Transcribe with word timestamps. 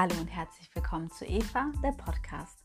Hallo 0.00 0.14
und 0.20 0.28
herzlich 0.28 0.72
willkommen 0.76 1.10
zu 1.10 1.24
Eva, 1.24 1.72
der 1.82 1.90
Podcast. 1.90 2.64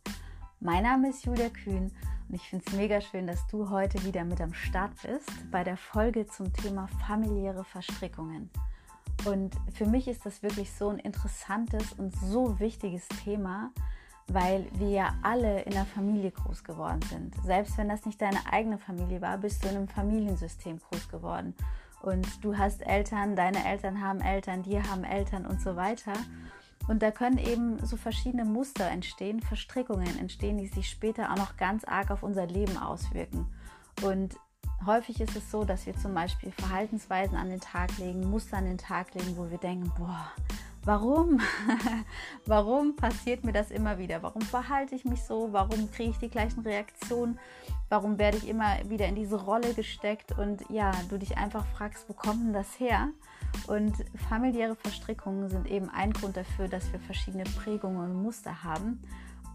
Mein 0.59 0.83
Name 0.83 1.09
ist 1.09 1.25
Julia 1.25 1.49
Kühn 1.49 1.91
und 2.29 2.35
ich 2.35 2.47
finde 2.47 2.63
es 2.67 2.73
mega 2.73 3.01
schön, 3.01 3.25
dass 3.25 3.47
du 3.47 3.71
heute 3.71 4.03
wieder 4.05 4.23
mit 4.23 4.39
am 4.39 4.53
Start 4.53 4.91
bist 5.01 5.31
bei 5.49 5.63
der 5.63 5.75
Folge 5.75 6.27
zum 6.27 6.54
Thema 6.54 6.87
familiäre 7.08 7.63
Verstrickungen. 7.63 8.51
Und 9.26 9.55
für 9.73 9.87
mich 9.87 10.08
ist 10.08 10.27
das 10.27 10.44
wirklich 10.44 10.72
so 10.73 10.90
ein 10.90 10.99
interessantes 10.99 11.94
und 11.94 12.15
so 12.15 12.59
wichtiges 12.59 13.08
Thema, 13.23 13.72
weil 14.27 14.68
wir 14.73 14.90
ja 14.90 15.15
alle 15.23 15.63
in 15.63 15.72
der 15.72 15.86
Familie 15.86 16.30
groß 16.30 16.63
geworden 16.63 17.02
sind. 17.09 17.34
Selbst 17.44 17.80
wenn 17.80 17.90
das 17.90 18.05
nicht 18.05 18.22
deine 18.22 18.45
eigene 18.52 18.77
Familie 18.77 19.22
war, 19.22 19.40
bist 19.40 19.63
du 19.63 19.70
in 19.70 19.77
einem 19.77 19.88
Familiensystem 19.88 20.77
groß 20.77 21.09
geworden. 21.09 21.55
Und 22.04 22.45
du 22.45 22.55
hast 22.55 22.86
Eltern, 22.86 23.36
deine 23.36 23.66
Eltern 23.66 24.04
haben 24.04 24.22
Eltern, 24.22 24.62
die 24.62 24.80
haben 24.80 25.04
Eltern 25.04 25.48
und 25.48 25.59
so 25.62 25.76
weiter. 25.76 26.13
Und 26.88 27.02
da 27.02 27.12
können 27.12 27.38
eben 27.38 27.84
so 27.86 27.96
verschiedene 27.96 28.46
Muster 28.46 28.88
entstehen, 28.88 29.40
Verstrickungen 29.40 30.20
entstehen, 30.20 30.58
die 30.58 30.68
sich 30.68 30.90
später 30.90 31.32
auch 31.32 31.38
noch 31.38 31.58
ganz 31.58 31.84
arg 31.86 32.12
auf 32.12 32.24
unser 32.24 32.46
Leben 32.46 32.78
auswirken. 32.78 33.48
Und 34.02 34.36
häufig 34.86 35.22
ist 35.22 35.36
es 35.36 35.50
so, 35.50 35.64
dass 35.64 35.86
wir 35.86 35.96
zum 35.96 36.14
Beispiel 36.14 36.52
Verhaltensweisen 36.52 37.38
an 37.38 37.50
den 37.50 37.62
Tag 37.62 37.98
legen, 37.98 38.30
Muster 38.30 38.58
an 38.58 38.66
den 38.66 38.77
Tag 38.77 39.14
legen, 39.14 39.38
wo 39.38 39.50
wir 39.50 39.58
denken, 39.58 39.91
boah, 39.98 40.32
warum? 40.84 41.40
warum 42.46 42.96
passiert 42.96 43.44
mir 43.44 43.54
das 43.54 43.72
immer 43.72 43.98
wieder? 43.98 44.22
Warum 44.22 44.41
verhalte 44.41 44.96
ich 44.96 45.05
mich 45.05 45.24
so? 45.24 45.50
Warum 45.52 45.91
kriege 45.91 46.12
ich 46.12 46.18
die 46.18 46.30
gleichen 46.30 46.62
Reaktionen? 46.62 47.40
Warum 47.90 48.18
werde 48.18 48.38
ich 48.38 48.48
immer 48.48 48.77
wieder 48.90 49.08
in 49.08 49.16
diese 49.16 49.41
Rolle 49.41 49.74
gesteckt? 49.74 50.38
Und 50.38 50.70
ja, 50.70 50.91
du 51.10 51.18
dich 51.18 51.38
einfach 51.38 51.66
fragst, 51.66 52.10
wo 52.10 52.13
kommt 52.13 52.46
denn 52.46 52.54
das 52.54 52.80
her? 52.80 53.10
Und 53.67 53.95
familiäre 54.29 54.76
Verstrickungen 54.76 55.49
sind 55.49 55.70
eben 55.70 55.90
ein 55.90 56.12
Grund 56.13 56.37
dafür, 56.37 56.68
dass 56.68 56.91
wir 56.91 56.99
verschiedene 56.99 57.43
Prägungen 57.43 58.12
und 58.12 58.21
Muster 58.21 58.63
haben. 58.63 58.99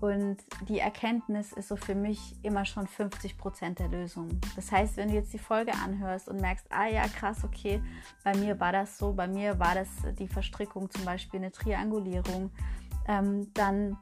Und 0.00 0.36
die 0.68 0.78
Erkenntnis 0.78 1.52
ist 1.52 1.68
so 1.68 1.76
für 1.76 1.94
mich 1.94 2.36
immer 2.42 2.64
schon 2.64 2.86
50 2.86 3.36
Prozent 3.36 3.80
der 3.80 3.88
Lösung. 3.88 4.28
Das 4.54 4.70
heißt, 4.70 4.96
wenn 4.96 5.08
du 5.08 5.14
jetzt 5.14 5.32
die 5.32 5.38
Folge 5.38 5.72
anhörst 5.72 6.28
und 6.28 6.40
merkst, 6.40 6.66
ah 6.70 6.86
ja, 6.86 7.08
krass, 7.08 7.42
okay, 7.42 7.82
bei 8.22 8.36
mir 8.36 8.60
war 8.60 8.70
das 8.70 8.96
so, 8.96 9.12
bei 9.12 9.26
mir 9.26 9.58
war 9.58 9.74
das 9.74 9.88
die 10.18 10.28
Verstrickung, 10.28 10.88
zum 10.90 11.04
Beispiel 11.04 11.40
eine 11.40 11.50
Triangulierung, 11.50 12.50
ähm, 13.08 13.52
dann 13.54 13.98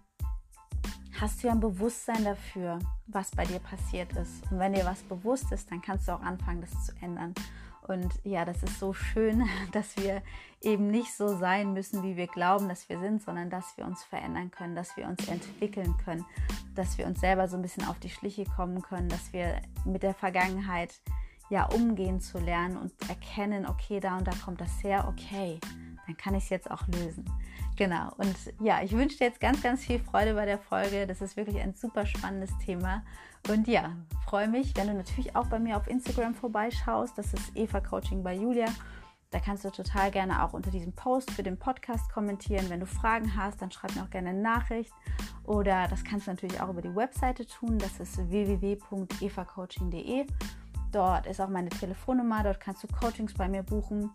hast 1.18 1.42
du 1.42 1.46
ja 1.46 1.54
ein 1.54 1.60
Bewusstsein 1.60 2.24
dafür, 2.24 2.78
was 3.06 3.30
bei 3.30 3.46
dir 3.46 3.58
passiert 3.58 4.12
ist. 4.16 4.50
Und 4.50 4.58
wenn 4.58 4.74
dir 4.74 4.84
was 4.84 5.02
bewusst 5.02 5.50
ist, 5.52 5.70
dann 5.70 5.80
kannst 5.80 6.08
du 6.08 6.12
auch 6.12 6.20
anfangen, 6.20 6.60
das 6.60 6.84
zu 6.84 6.92
ändern. 7.00 7.32
Und 7.88 8.12
ja, 8.24 8.44
das 8.44 8.62
ist 8.62 8.78
so 8.80 8.92
schön, 8.92 9.48
dass 9.72 9.96
wir 9.96 10.22
eben 10.62 10.90
nicht 10.90 11.14
so 11.14 11.36
sein 11.36 11.72
müssen, 11.72 12.02
wie 12.02 12.16
wir 12.16 12.26
glauben, 12.26 12.68
dass 12.68 12.88
wir 12.88 12.98
sind, 12.98 13.22
sondern 13.22 13.50
dass 13.50 13.76
wir 13.76 13.84
uns 13.84 14.02
verändern 14.04 14.50
können, 14.50 14.74
dass 14.74 14.96
wir 14.96 15.06
uns 15.06 15.26
entwickeln 15.28 15.96
können, 16.04 16.24
dass 16.74 16.98
wir 16.98 17.06
uns 17.06 17.20
selber 17.20 17.48
so 17.48 17.56
ein 17.56 17.62
bisschen 17.62 17.86
auf 17.86 17.98
die 18.00 18.10
Schliche 18.10 18.44
kommen 18.44 18.82
können, 18.82 19.08
dass 19.08 19.32
wir 19.32 19.60
mit 19.84 20.02
der 20.02 20.14
Vergangenheit 20.14 20.94
ja 21.48 21.66
umgehen 21.66 22.20
zu 22.20 22.38
lernen 22.38 22.76
und 22.76 22.92
erkennen, 23.08 23.66
okay, 23.66 24.00
da 24.00 24.18
und 24.18 24.26
da 24.26 24.32
kommt 24.44 24.60
das 24.60 24.82
her, 24.82 25.06
okay, 25.08 25.60
dann 26.06 26.16
kann 26.16 26.34
ich 26.34 26.44
es 26.44 26.50
jetzt 26.50 26.70
auch 26.70 26.86
lösen. 26.88 27.24
Genau. 27.76 28.10
Und 28.16 28.34
ja, 28.60 28.82
ich 28.82 28.92
wünsche 28.92 29.18
dir 29.18 29.26
jetzt 29.26 29.40
ganz, 29.40 29.62
ganz 29.62 29.84
viel 29.84 29.98
Freude 29.98 30.34
bei 30.34 30.46
der 30.46 30.58
Folge. 30.58 31.06
Das 31.06 31.20
ist 31.20 31.36
wirklich 31.36 31.58
ein 31.60 31.74
super 31.74 32.06
spannendes 32.06 32.50
Thema. 32.64 33.04
Und 33.48 33.68
ja, 33.68 33.92
freue 34.24 34.48
mich, 34.48 34.76
wenn 34.76 34.88
du 34.88 34.94
natürlich 34.94 35.36
auch 35.36 35.46
bei 35.46 35.58
mir 35.60 35.76
auf 35.76 35.86
Instagram 35.86 36.34
vorbeischaust. 36.34 37.16
Das 37.16 37.32
ist 37.32 37.56
Eva 37.56 37.80
Coaching 37.80 38.22
bei 38.24 38.34
Julia. 38.34 38.66
Da 39.30 39.38
kannst 39.38 39.64
du 39.64 39.70
total 39.70 40.10
gerne 40.10 40.42
auch 40.42 40.52
unter 40.52 40.70
diesem 40.70 40.92
Post 40.92 41.30
für 41.30 41.42
den 41.42 41.58
Podcast 41.58 42.10
kommentieren. 42.12 42.68
Wenn 42.68 42.80
du 42.80 42.86
Fragen 42.86 43.36
hast, 43.36 43.62
dann 43.62 43.70
schreib 43.70 43.94
mir 43.94 44.02
auch 44.02 44.10
gerne 44.10 44.30
eine 44.30 44.40
Nachricht. 44.40 44.92
Oder 45.44 45.86
das 45.88 46.02
kannst 46.02 46.26
du 46.26 46.32
natürlich 46.32 46.60
auch 46.60 46.70
über 46.70 46.82
die 46.82 46.94
Webseite 46.94 47.46
tun. 47.46 47.78
Das 47.78 48.00
ist 48.00 48.18
www.evacoaching.de. 48.30 50.26
Dort 50.90 51.26
ist 51.26 51.40
auch 51.40 51.48
meine 51.48 51.70
Telefonnummer. 51.70 52.42
Dort 52.42 52.58
kannst 52.60 52.82
du 52.82 52.88
Coachings 52.88 53.34
bei 53.34 53.48
mir 53.48 53.62
buchen. 53.62 54.10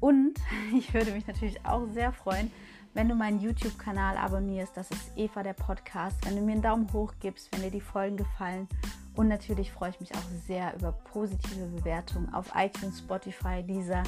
Und 0.00 0.34
ich 0.76 0.92
würde 0.92 1.12
mich 1.12 1.26
natürlich 1.26 1.64
auch 1.64 1.86
sehr 1.92 2.12
freuen, 2.12 2.50
wenn 2.94 3.08
du 3.08 3.16
meinen 3.16 3.40
YouTube-Kanal 3.40 4.16
abonnierst, 4.16 4.76
das 4.76 4.90
ist 4.92 5.12
Eva 5.16 5.42
der 5.42 5.52
Podcast, 5.52 6.16
wenn 6.24 6.36
du 6.36 6.42
mir 6.42 6.52
einen 6.52 6.62
Daumen 6.62 6.92
hoch 6.92 7.12
gibst, 7.20 7.52
wenn 7.52 7.62
dir 7.62 7.70
die 7.70 7.80
Folgen 7.80 8.16
gefallen. 8.16 8.68
Und 9.16 9.28
natürlich 9.28 9.70
freue 9.72 9.90
ich 9.90 10.00
mich 10.00 10.14
auch 10.14 10.22
sehr 10.46 10.74
über 10.76 10.92
positive 10.92 11.66
Bewertungen 11.66 12.32
auf 12.32 12.52
iTunes, 12.54 13.00
Spotify, 13.00 13.62
dieser, 13.64 14.04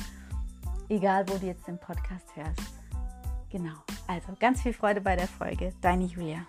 egal 0.88 1.28
wo 1.28 1.36
du 1.36 1.46
jetzt 1.46 1.66
den 1.66 1.78
Podcast 1.78 2.34
hörst. 2.36 2.60
Genau, 3.50 3.74
also 4.06 4.28
ganz 4.38 4.62
viel 4.62 4.72
Freude 4.72 5.00
bei 5.00 5.16
der 5.16 5.28
Folge. 5.28 5.72
Deine 5.80 6.04
Julia. 6.04 6.46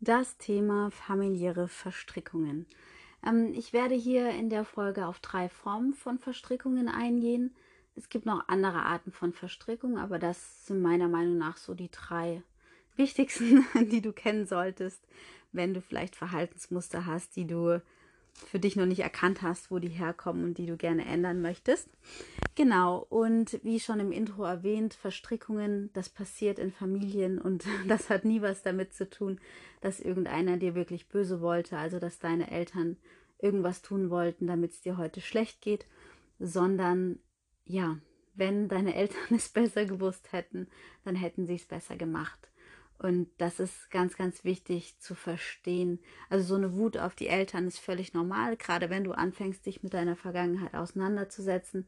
Das 0.00 0.38
Thema 0.38 0.90
familiäre 0.90 1.68
Verstrickungen. 1.68 2.66
Ähm, 3.26 3.52
ich 3.54 3.72
werde 3.72 3.94
hier 3.94 4.30
in 4.30 4.50
der 4.50 4.64
Folge 4.64 5.06
auf 5.06 5.20
drei 5.20 5.48
Formen 5.48 5.94
von 5.94 6.18
Verstrickungen 6.18 6.88
eingehen. 6.88 7.54
Es 7.94 8.08
gibt 8.08 8.26
noch 8.26 8.48
andere 8.48 8.82
Arten 8.82 9.12
von 9.12 9.32
Verstrickungen, 9.32 9.98
aber 9.98 10.18
das 10.18 10.66
sind 10.66 10.82
meiner 10.82 11.08
Meinung 11.08 11.36
nach 11.36 11.56
so 11.56 11.74
die 11.74 11.90
drei 11.90 12.42
wichtigsten, 12.96 13.66
die 13.90 14.00
du 14.00 14.12
kennen 14.12 14.46
solltest, 14.46 15.06
wenn 15.52 15.74
du 15.74 15.80
vielleicht 15.80 16.16
Verhaltensmuster 16.16 17.06
hast, 17.06 17.36
die 17.36 17.46
du 17.46 17.82
für 18.46 18.58
dich 18.58 18.76
noch 18.76 18.86
nicht 18.86 19.00
erkannt 19.00 19.42
hast, 19.42 19.70
wo 19.70 19.78
die 19.78 19.88
herkommen 19.88 20.44
und 20.44 20.58
die 20.58 20.66
du 20.66 20.76
gerne 20.76 21.04
ändern 21.04 21.40
möchtest. 21.40 21.88
Genau, 22.54 23.06
und 23.08 23.60
wie 23.62 23.80
schon 23.80 24.00
im 24.00 24.12
Intro 24.12 24.44
erwähnt, 24.44 24.94
Verstrickungen, 24.94 25.90
das 25.92 26.08
passiert 26.08 26.58
in 26.58 26.72
Familien 26.72 27.38
und 27.38 27.64
das 27.88 28.10
hat 28.10 28.24
nie 28.24 28.42
was 28.42 28.62
damit 28.62 28.94
zu 28.94 29.08
tun, 29.08 29.40
dass 29.80 30.00
irgendeiner 30.00 30.56
dir 30.56 30.74
wirklich 30.74 31.08
böse 31.08 31.40
wollte, 31.40 31.76
also 31.76 31.98
dass 31.98 32.18
deine 32.18 32.50
Eltern 32.50 32.96
irgendwas 33.38 33.82
tun 33.82 34.10
wollten, 34.10 34.46
damit 34.46 34.72
es 34.72 34.80
dir 34.80 34.96
heute 34.96 35.20
schlecht 35.20 35.60
geht, 35.60 35.86
sondern 36.38 37.18
ja, 37.64 37.98
wenn 38.34 38.68
deine 38.68 38.94
Eltern 38.94 39.18
es 39.36 39.48
besser 39.48 39.84
gewusst 39.84 40.32
hätten, 40.32 40.68
dann 41.04 41.16
hätten 41.16 41.46
sie 41.46 41.56
es 41.56 41.66
besser 41.66 41.96
gemacht. 41.96 42.47
Und 42.98 43.28
das 43.38 43.60
ist 43.60 43.90
ganz, 43.90 44.16
ganz 44.16 44.42
wichtig 44.42 44.98
zu 44.98 45.14
verstehen. 45.14 46.00
Also 46.30 46.44
so 46.46 46.54
eine 46.56 46.74
Wut 46.74 46.98
auf 46.98 47.14
die 47.14 47.28
Eltern 47.28 47.68
ist 47.68 47.78
völlig 47.78 48.12
normal, 48.12 48.56
gerade 48.56 48.90
wenn 48.90 49.04
du 49.04 49.12
anfängst, 49.12 49.64
dich 49.66 49.82
mit 49.84 49.94
deiner 49.94 50.16
Vergangenheit 50.16 50.74
auseinanderzusetzen. 50.74 51.86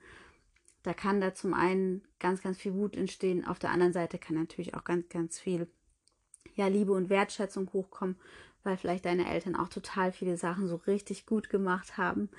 Da 0.83 0.95
kann 0.95 1.21
da 1.21 1.35
zum 1.35 1.53
einen 1.53 2.03
ganz, 2.21 2.43
ganz 2.43 2.59
viel 2.59 2.75
Wut 2.75 2.97
entstehen. 2.97 3.45
Auf 3.45 3.59
der 3.59 3.71
anderen 3.71 3.93
Seite 3.93 4.19
kann 4.19 4.37
natürlich 4.37 4.75
auch 4.75 4.85
ganz, 4.85 5.09
ganz 5.09 5.39
viel 5.39 5.67
ja, 6.55 6.69
Liebe 6.69 6.93
und 6.93 7.11
Wertschätzung 7.11 7.71
hochkommen, 7.73 8.17
weil 8.63 8.77
vielleicht 8.77 9.05
deine 9.05 9.29
Eltern 9.29 9.57
auch 9.57 9.69
total 9.69 10.13
viele 10.13 10.37
Sachen 10.37 10.69
so 10.69 10.77
richtig 10.77 11.27
gut 11.27 11.51
gemacht 11.51 11.99
haben. 11.99 12.31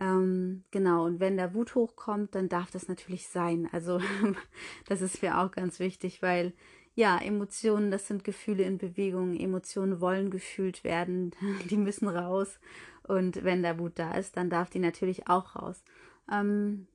Ähm, 0.00 0.64
genau, 0.70 1.06
und 1.06 1.18
wenn 1.18 1.36
da 1.36 1.54
Wut 1.54 1.74
hochkommt, 1.74 2.34
dann 2.34 2.48
darf 2.48 2.70
das 2.70 2.88
natürlich 2.88 3.28
sein. 3.28 3.68
Also 3.72 4.00
das 4.86 5.00
ist 5.00 5.22
mir 5.22 5.38
auch 5.38 5.50
ganz 5.50 5.80
wichtig, 5.80 6.22
weil 6.22 6.52
ja, 6.98 7.16
Emotionen, 7.16 7.92
das 7.92 8.08
sind 8.08 8.24
Gefühle 8.24 8.64
in 8.64 8.76
Bewegung. 8.76 9.38
Emotionen 9.38 10.00
wollen 10.00 10.32
gefühlt 10.32 10.82
werden, 10.82 11.30
die 11.70 11.76
müssen 11.76 12.08
raus. 12.08 12.58
Und 13.04 13.44
wenn 13.44 13.62
da 13.62 13.78
Wut 13.78 13.92
da 14.00 14.14
ist, 14.14 14.36
dann 14.36 14.50
darf 14.50 14.68
die 14.68 14.80
natürlich 14.80 15.28
auch 15.28 15.54
raus. 15.54 15.84
Ähm, 16.28 16.88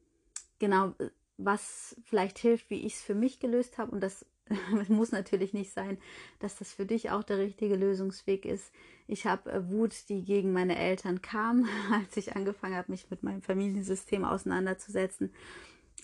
genau, 0.60 0.94
was 1.38 1.96
vielleicht 2.04 2.38
hilft, 2.38 2.70
wie 2.70 2.86
ich 2.86 2.96
es 2.96 3.02
für 3.02 3.16
mich 3.16 3.40
gelöst 3.40 3.78
habe, 3.78 3.92
und 3.92 4.02
das 4.02 4.26
muss 4.90 5.14
natürlich 5.14 5.54
nicht 5.54 5.72
sein, 5.72 5.98
dass 6.40 6.58
das 6.58 6.74
für 6.74 6.86
dich 6.86 7.10
auch 7.10 7.24
der 7.24 7.38
richtige 7.38 7.78
Lösungsweg 7.78 8.44
ist. 8.44 8.74
Ich 9.08 9.26
habe 9.26 9.54
äh, 9.54 9.70
Wut, 9.70 10.10
die 10.10 10.26
gegen 10.26 10.52
meine 10.52 10.78
Eltern 10.78 11.22
kam, 11.22 11.66
als 11.94 12.18
ich 12.18 12.36
angefangen 12.36 12.76
habe, 12.76 12.92
mich 12.92 13.10
mit 13.10 13.24
meinem 13.24 13.42
Familiensystem 13.42 14.26
auseinanderzusetzen. 14.26 15.32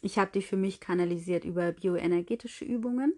Ich 0.02 0.18
habe 0.18 0.32
die 0.34 0.42
für 0.42 0.56
mich 0.56 0.80
kanalisiert 0.80 1.44
über 1.44 1.74
bioenergetische 1.74 2.64
Übungen 2.64 3.14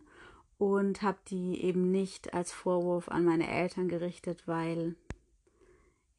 und 0.61 1.01
habe 1.01 1.17
die 1.27 1.63
eben 1.63 1.89
nicht 1.89 2.35
als 2.35 2.51
Vorwurf 2.51 3.09
an 3.09 3.25
meine 3.25 3.49
Eltern 3.49 3.89
gerichtet, 3.89 4.43
weil 4.45 4.93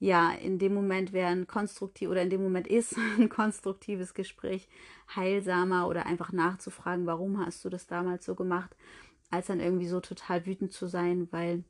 ja, 0.00 0.32
in 0.32 0.58
dem 0.58 0.74
Moment 0.74 1.12
wäre 1.12 1.28
ein 1.28 1.46
konstruktiv 1.46 2.08
oder 2.08 2.22
in 2.22 2.30
dem 2.30 2.42
Moment 2.42 2.66
ist 2.66 2.96
ein 3.18 3.28
konstruktives 3.28 4.14
Gespräch 4.14 4.68
heilsamer 5.14 5.86
oder 5.86 6.06
einfach 6.06 6.32
nachzufragen, 6.32 7.06
warum 7.06 7.38
hast 7.38 7.64
du 7.64 7.68
das 7.68 7.86
damals 7.86 8.24
so 8.24 8.34
gemacht, 8.34 8.74
als 9.30 9.46
dann 9.46 9.60
irgendwie 9.60 9.86
so 9.86 10.00
total 10.00 10.44
wütend 10.44 10.72
zu 10.72 10.88
sein, 10.88 11.28
weil 11.30 11.62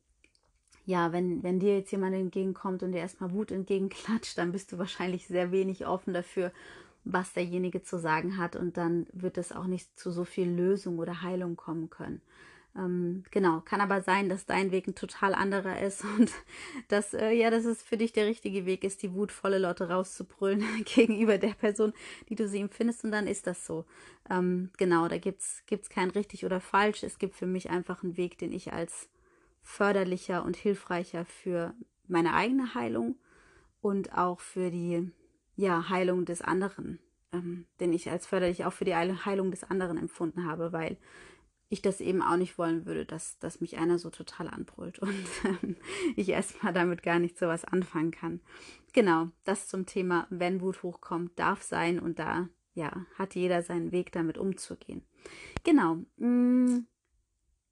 ja, 0.87 1.11
wenn, 1.11 1.43
wenn 1.43 1.59
dir 1.59 1.77
jetzt 1.77 1.91
jemand 1.91 2.15
entgegenkommt 2.15 2.81
und 2.81 2.93
dir 2.93 3.01
erstmal 3.01 3.33
Wut 3.33 3.51
entgegenklatscht, 3.51 4.35
dann 4.35 4.51
bist 4.51 4.71
du 4.71 4.79
wahrscheinlich 4.79 5.27
sehr 5.27 5.51
wenig 5.51 5.85
offen 5.85 6.11
dafür, 6.15 6.51
was 7.03 7.33
derjenige 7.33 7.83
zu 7.83 7.99
sagen 7.99 8.39
hat 8.39 8.55
und 8.55 8.77
dann 8.77 9.05
wird 9.13 9.37
es 9.37 9.51
auch 9.51 9.67
nicht 9.67 9.95
zu 9.95 10.09
so 10.09 10.25
viel 10.25 10.49
Lösung 10.49 10.97
oder 10.97 11.21
Heilung 11.21 11.55
kommen 11.55 11.91
können. 11.91 12.23
Ähm, 12.75 13.23
genau, 13.29 13.61
kann 13.61 13.81
aber 13.81 14.01
sein, 14.01 14.29
dass 14.29 14.47
dein 14.47 14.71
Weg 14.71 14.87
ein 14.87 14.95
total 14.95 15.35
anderer 15.35 15.79
ist 15.79 16.03
und 16.17 16.31
dass, 16.87 17.13
äh, 17.13 17.31
ja, 17.31 17.51
dass 17.51 17.65
es 17.65 17.83
für 17.83 17.97
dich 17.97 18.13
der 18.13 18.25
richtige 18.25 18.65
Weg 18.65 18.83
ist, 18.83 19.03
die 19.03 19.13
wutvolle 19.13 19.59
Lotte 19.59 19.89
rauszubrüllen 19.89 20.63
gegenüber 20.85 21.37
der 21.37 21.53
Person, 21.53 21.93
die 22.29 22.35
du 22.35 22.47
sie 22.47 22.59
empfindest 22.59 23.03
und 23.03 23.11
dann 23.11 23.27
ist 23.27 23.45
das 23.45 23.65
so. 23.65 23.85
Ähm, 24.29 24.71
genau, 24.77 25.07
da 25.07 25.17
gibt's, 25.17 25.63
gibt's 25.67 25.89
kein 25.89 26.09
richtig 26.09 26.45
oder 26.45 26.59
falsch. 26.59 27.03
Es 27.03 27.19
gibt 27.19 27.35
für 27.35 27.45
mich 27.45 27.69
einfach 27.69 28.03
einen 28.03 28.17
Weg, 28.17 28.37
den 28.39 28.51
ich 28.51 28.73
als 28.73 29.09
förderlicher 29.61 30.43
und 30.43 30.57
hilfreicher 30.57 31.25
für 31.25 31.73
meine 32.07 32.33
eigene 32.33 32.73
Heilung 32.73 33.15
und 33.81 34.17
auch 34.17 34.39
für 34.39 34.71
die, 34.71 35.11
ja, 35.55 35.89
Heilung 35.89 36.25
des 36.25 36.41
anderen, 36.41 36.99
ähm, 37.31 37.65
den 37.79 37.93
ich 37.93 38.09
als 38.09 38.25
förderlich 38.25 38.65
auch 38.65 38.73
für 38.73 38.85
die 38.85 38.95
Heilung 38.95 39.51
des 39.51 39.63
anderen 39.63 39.97
empfunden 39.97 40.45
habe, 40.45 40.71
weil 40.73 40.97
ich 41.73 41.81
das 41.81 42.01
eben 42.01 42.21
auch 42.21 42.37
nicht 42.37 42.57
wollen 42.59 42.85
würde, 42.85 43.03
dass, 43.03 43.39
dass 43.39 43.59
mich 43.59 43.77
einer 43.77 43.97
so 43.97 44.11
total 44.11 44.47
anbrüllt 44.47 44.99
und 44.99 45.11
ähm, 45.43 45.75
ich 46.15 46.29
erstmal 46.29 46.71
damit 46.71 47.01
gar 47.01 47.19
nicht 47.19 47.37
so 47.37 47.47
was 47.47 47.65
anfangen 47.65 48.11
kann. 48.11 48.41
Genau, 48.93 49.29
das 49.43 49.67
zum 49.67 49.87
Thema, 49.87 50.27
wenn 50.29 50.61
Wut 50.61 50.83
hochkommt, 50.83 51.37
darf 51.39 51.63
sein 51.63 51.99
und 51.99 52.19
da, 52.19 52.47
ja, 52.75 53.05
hat 53.17 53.33
jeder 53.33 53.63
seinen 53.63 53.91
Weg 53.91 54.11
damit 54.11 54.37
umzugehen. 54.37 55.03
Genau. 55.63 55.97
Mh, 56.17 56.27
mm, 56.27 56.87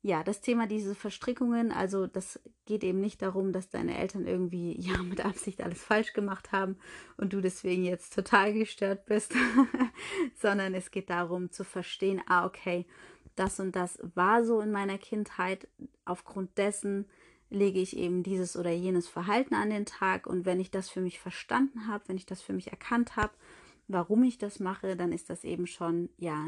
ja, 0.03 0.23
das 0.23 0.41
Thema 0.41 0.65
diese 0.65 0.95
Verstrickungen, 0.95 1.71
also 1.71 2.07
das 2.07 2.39
geht 2.65 2.83
eben 2.83 2.99
nicht 2.99 3.21
darum, 3.21 3.51
dass 3.51 3.69
deine 3.69 3.99
Eltern 3.99 4.25
irgendwie 4.25 4.75
ja 4.81 4.97
mit 5.03 5.23
Absicht 5.23 5.61
alles 5.61 5.83
falsch 5.83 6.13
gemacht 6.13 6.51
haben 6.51 6.77
und 7.17 7.33
du 7.33 7.41
deswegen 7.41 7.83
jetzt 7.83 8.15
total 8.15 8.51
gestört 8.53 9.05
bist, 9.05 9.35
sondern 10.41 10.73
es 10.73 10.89
geht 10.89 11.11
darum 11.11 11.51
zu 11.51 11.63
verstehen, 11.63 12.19
ah 12.25 12.47
okay, 12.47 12.87
das 13.35 13.59
und 13.59 13.75
das 13.75 13.99
war 14.15 14.43
so 14.43 14.61
in 14.61 14.71
meiner 14.71 14.97
Kindheit. 14.97 15.67
Aufgrund 16.05 16.57
dessen 16.57 17.05
lege 17.49 17.79
ich 17.79 17.97
eben 17.97 18.23
dieses 18.23 18.55
oder 18.55 18.71
jenes 18.71 19.07
Verhalten 19.07 19.53
an 19.53 19.69
den 19.69 19.85
Tag. 19.85 20.25
Und 20.25 20.45
wenn 20.45 20.59
ich 20.59 20.71
das 20.71 20.89
für 20.89 21.01
mich 21.01 21.19
verstanden 21.19 21.87
habe, 21.87 22.05
wenn 22.07 22.17
ich 22.17 22.25
das 22.25 22.41
für 22.41 22.53
mich 22.53 22.71
erkannt 22.71 23.15
habe, 23.15 23.33
warum 23.87 24.23
ich 24.23 24.37
das 24.37 24.59
mache, 24.59 24.95
dann 24.95 25.11
ist 25.11 25.29
das 25.29 25.43
eben 25.43 25.67
schon, 25.67 26.09
ja, 26.17 26.45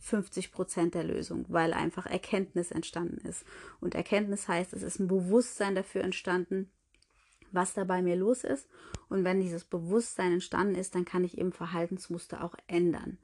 50 0.00 0.52
Prozent 0.52 0.94
der 0.94 1.02
Lösung, 1.02 1.44
weil 1.48 1.72
einfach 1.72 2.06
Erkenntnis 2.06 2.70
entstanden 2.70 3.18
ist. 3.26 3.44
Und 3.80 3.96
Erkenntnis 3.96 4.46
heißt, 4.46 4.72
es 4.72 4.82
ist 4.82 5.00
ein 5.00 5.08
Bewusstsein 5.08 5.74
dafür 5.74 6.04
entstanden, 6.04 6.70
was 7.50 7.74
da 7.74 7.84
bei 7.84 8.00
mir 8.00 8.14
los 8.14 8.44
ist. 8.44 8.68
Und 9.08 9.24
wenn 9.24 9.40
dieses 9.40 9.64
Bewusstsein 9.64 10.34
entstanden 10.34 10.76
ist, 10.76 10.94
dann 10.94 11.04
kann 11.04 11.24
ich 11.24 11.38
eben 11.38 11.52
Verhaltensmuster 11.52 12.44
auch 12.44 12.54
ändern. 12.66 13.18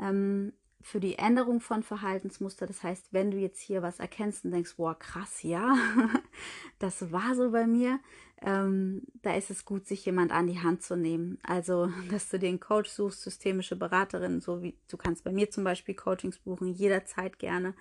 Ähm, 0.00 0.52
für 0.86 1.00
die 1.00 1.18
Änderung 1.18 1.58
von 1.58 1.82
Verhaltensmuster. 1.82 2.64
Das 2.64 2.84
heißt, 2.84 3.08
wenn 3.10 3.32
du 3.32 3.38
jetzt 3.38 3.60
hier 3.60 3.82
was 3.82 3.98
erkennst 3.98 4.44
und 4.44 4.52
denkst, 4.52 4.76
boah, 4.76 4.96
krass, 4.96 5.42
ja, 5.42 5.74
das 6.78 7.10
war 7.10 7.34
so 7.34 7.50
bei 7.50 7.66
mir, 7.66 7.98
ähm, 8.40 9.02
da 9.22 9.34
ist 9.34 9.50
es 9.50 9.64
gut, 9.64 9.84
sich 9.84 10.06
jemand 10.06 10.30
an 10.30 10.46
die 10.46 10.60
Hand 10.60 10.84
zu 10.84 10.96
nehmen. 10.96 11.38
Also, 11.42 11.90
dass 12.12 12.28
du 12.28 12.38
den 12.38 12.60
Coach 12.60 12.88
suchst, 12.88 13.22
systemische 13.22 13.74
Beraterin, 13.74 14.40
so 14.40 14.62
wie 14.62 14.76
du 14.86 14.96
kannst 14.96 15.24
bei 15.24 15.32
mir 15.32 15.50
zum 15.50 15.64
Beispiel 15.64 15.96
Coachings 15.96 16.38
buchen, 16.38 16.72
jederzeit 16.72 17.40
gerne. 17.40 17.74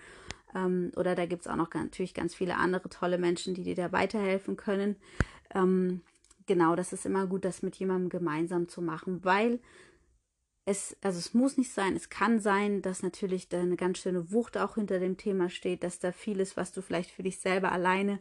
Ähm, 0.55 0.91
oder 0.95 1.13
da 1.13 1.27
gibt 1.27 1.43
es 1.43 1.47
auch 1.47 1.57
noch 1.57 1.71
natürlich 1.75 2.15
ganz 2.15 2.33
viele 2.33 2.57
andere 2.57 2.89
tolle 2.89 3.19
Menschen, 3.19 3.53
die 3.53 3.61
dir 3.63 3.75
da 3.75 3.91
weiterhelfen 3.91 4.57
können. 4.57 4.95
Ähm, 5.53 6.01
genau, 6.47 6.75
das 6.75 6.91
ist 6.91 7.05
immer 7.05 7.27
gut, 7.27 7.45
das 7.45 7.61
mit 7.61 7.75
jemandem 7.75 8.09
gemeinsam 8.09 8.67
zu 8.67 8.81
machen, 8.81 9.23
weil 9.23 9.59
es, 10.65 10.97
also 11.01 11.19
es 11.19 11.33
muss 11.33 11.57
nicht 11.57 11.71
sein, 11.71 11.95
es 11.95 12.09
kann 12.09 12.39
sein, 12.39 12.81
dass 12.81 13.03
natürlich 13.03 13.49
da 13.49 13.61
eine 13.61 13.77
ganz 13.77 13.99
schöne 13.99 14.31
Wucht 14.31 14.57
auch 14.57 14.75
hinter 14.75 14.99
dem 14.99 15.15
Thema 15.15 15.49
steht, 15.49 15.83
dass 15.83 15.99
da 15.99 16.11
vieles, 16.11 16.57
was 16.57 16.71
du 16.71 16.81
vielleicht 16.81 17.11
für 17.11 17.23
dich 17.23 17.39
selber 17.39 17.71
alleine 17.71 18.19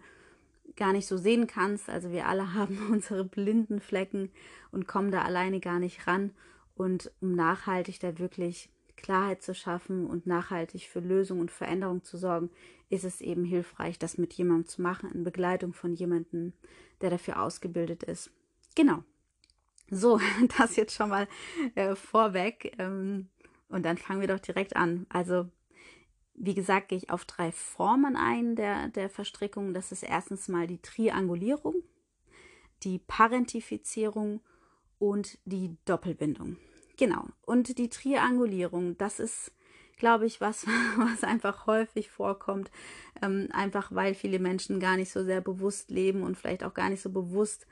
gar 0.76 0.92
nicht 0.92 1.06
so 1.06 1.16
sehen 1.16 1.46
kannst. 1.46 1.88
Also 1.88 2.10
wir 2.12 2.26
alle 2.26 2.54
haben 2.54 2.90
unsere 2.90 3.24
blinden 3.24 3.80
Flecken 3.80 4.30
und 4.72 4.86
kommen 4.86 5.10
da 5.10 5.22
alleine 5.22 5.60
gar 5.60 5.78
nicht 5.78 6.06
ran. 6.06 6.32
Und 6.76 7.10
um 7.20 7.34
nachhaltig 7.34 8.00
da 8.00 8.18
wirklich 8.18 8.68
Klarheit 8.96 9.42
zu 9.42 9.54
schaffen 9.54 10.06
und 10.06 10.26
nachhaltig 10.26 10.88
für 10.88 11.00
Lösung 11.00 11.40
und 11.40 11.50
Veränderung 11.50 12.04
zu 12.04 12.18
sorgen, 12.18 12.50
ist 12.90 13.04
es 13.04 13.20
eben 13.20 13.44
hilfreich, 13.44 13.98
das 13.98 14.18
mit 14.18 14.34
jemandem 14.34 14.66
zu 14.66 14.82
machen, 14.82 15.10
in 15.12 15.24
Begleitung 15.24 15.72
von 15.72 15.94
jemandem, 15.94 16.52
der 17.00 17.10
dafür 17.10 17.42
ausgebildet 17.42 18.02
ist. 18.02 18.30
Genau. 18.74 19.02
So, 19.90 20.20
das 20.58 20.76
jetzt 20.76 20.94
schon 20.94 21.10
mal 21.10 21.28
äh, 21.74 21.94
vorweg. 21.94 22.74
Ähm, 22.78 23.28
und 23.68 23.84
dann 23.84 23.98
fangen 23.98 24.20
wir 24.20 24.28
doch 24.28 24.40
direkt 24.40 24.76
an. 24.76 25.06
Also, 25.08 25.48
wie 26.34 26.54
gesagt, 26.54 26.88
gehe 26.88 26.98
ich 26.98 27.10
auf 27.10 27.24
drei 27.24 27.52
Formen 27.52 28.16
ein 28.16 28.56
der, 28.56 28.88
der 28.88 29.08
Verstrickung. 29.08 29.74
Das 29.74 29.92
ist 29.92 30.02
erstens 30.02 30.48
mal 30.48 30.66
die 30.66 30.80
Triangulierung, 30.80 31.74
die 32.82 32.98
Parentifizierung 32.98 34.40
und 34.98 35.38
die 35.44 35.76
Doppelbindung. 35.84 36.56
Genau. 36.96 37.26
Und 37.42 37.78
die 37.78 37.88
Triangulierung, 37.88 38.96
das 38.98 39.18
ist, 39.18 39.52
glaube 39.96 40.26
ich, 40.26 40.40
was, 40.40 40.66
was 40.96 41.24
einfach 41.24 41.66
häufig 41.66 42.10
vorkommt. 42.10 42.70
Ähm, 43.22 43.48
einfach 43.52 43.92
weil 43.92 44.14
viele 44.14 44.38
Menschen 44.38 44.80
gar 44.80 44.96
nicht 44.96 45.10
so 45.10 45.24
sehr 45.24 45.40
bewusst 45.40 45.90
leben 45.90 46.22
und 46.22 46.36
vielleicht 46.36 46.64
auch 46.64 46.74
gar 46.74 46.90
nicht 46.90 47.02
so 47.02 47.10
bewusst 47.10 47.66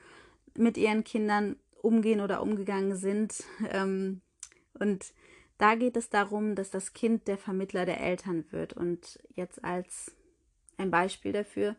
mit 0.56 0.76
ihren 0.76 1.04
Kindern 1.04 1.56
umgehen 1.82 2.20
oder 2.20 2.42
umgegangen 2.42 2.96
sind. 2.96 3.44
Ähm, 3.70 4.22
und 4.78 5.12
da 5.58 5.74
geht 5.74 5.96
es 5.96 6.08
darum, 6.08 6.54
dass 6.54 6.70
das 6.70 6.92
Kind 6.92 7.28
der 7.28 7.38
Vermittler 7.38 7.84
der 7.86 8.00
Eltern 8.00 8.44
wird. 8.50 8.72
Und 8.72 9.18
jetzt 9.34 9.62
als 9.64 10.12
ein 10.76 10.90
Beispiel 10.90 11.32
dafür, 11.32 11.76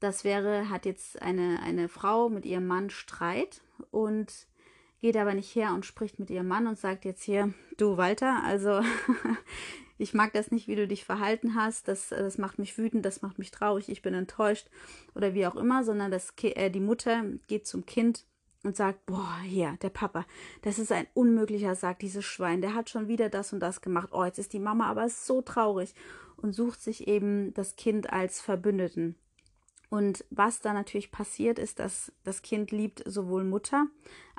das 0.00 0.24
wäre, 0.24 0.70
hat 0.70 0.86
jetzt 0.86 1.20
eine, 1.20 1.60
eine 1.62 1.88
Frau 1.88 2.30
mit 2.30 2.46
ihrem 2.46 2.66
Mann 2.66 2.90
Streit 2.90 3.60
und 3.90 4.46
geht 5.00 5.16
aber 5.16 5.34
nicht 5.34 5.54
her 5.54 5.72
und 5.74 5.86
spricht 5.86 6.18
mit 6.18 6.30
ihrem 6.30 6.48
Mann 6.48 6.66
und 6.66 6.78
sagt 6.78 7.04
jetzt 7.04 7.22
hier, 7.22 7.52
du 7.76 7.96
Walter, 7.96 8.42
also 8.44 8.80
ich 9.98 10.14
mag 10.14 10.32
das 10.32 10.50
nicht, 10.50 10.68
wie 10.68 10.76
du 10.76 10.88
dich 10.88 11.04
verhalten 11.04 11.54
hast, 11.54 11.88
das, 11.88 12.08
das 12.08 12.38
macht 12.38 12.58
mich 12.58 12.76
wütend, 12.78 13.04
das 13.04 13.22
macht 13.22 13.38
mich 13.38 13.50
traurig, 13.50 13.88
ich 13.88 14.02
bin 14.02 14.14
enttäuscht 14.14 14.68
oder 15.14 15.34
wie 15.34 15.46
auch 15.46 15.56
immer, 15.56 15.84
sondern 15.84 16.10
das, 16.10 16.32
äh, 16.42 16.70
die 16.70 16.80
Mutter 16.80 17.24
geht 17.46 17.66
zum 17.66 17.86
Kind 17.86 18.24
und 18.62 18.76
sagt, 18.76 19.06
boah, 19.06 19.38
hier, 19.42 19.76
der 19.82 19.90
Papa, 19.90 20.26
das 20.62 20.78
ist 20.78 20.92
ein 20.92 21.06
unmöglicher 21.14 21.74
Sack, 21.74 21.98
dieses 22.00 22.24
Schwein, 22.24 22.60
der 22.60 22.74
hat 22.74 22.90
schon 22.90 23.08
wieder 23.08 23.28
das 23.28 23.52
und 23.52 23.60
das 23.60 23.80
gemacht. 23.80 24.10
Oh, 24.12 24.24
jetzt 24.24 24.38
ist 24.38 24.52
die 24.52 24.58
Mama 24.58 24.86
aber 24.86 25.08
so 25.08 25.40
traurig 25.42 25.94
und 26.36 26.52
sucht 26.52 26.82
sich 26.82 27.08
eben 27.08 27.54
das 27.54 27.76
Kind 27.76 28.12
als 28.12 28.40
Verbündeten. 28.40 29.16
Und 29.90 30.24
was 30.30 30.60
da 30.60 30.72
natürlich 30.72 31.10
passiert, 31.10 31.58
ist, 31.58 31.80
dass 31.80 32.12
das 32.22 32.42
Kind 32.42 32.70
liebt 32.70 33.02
sowohl 33.06 33.42
Mutter 33.42 33.88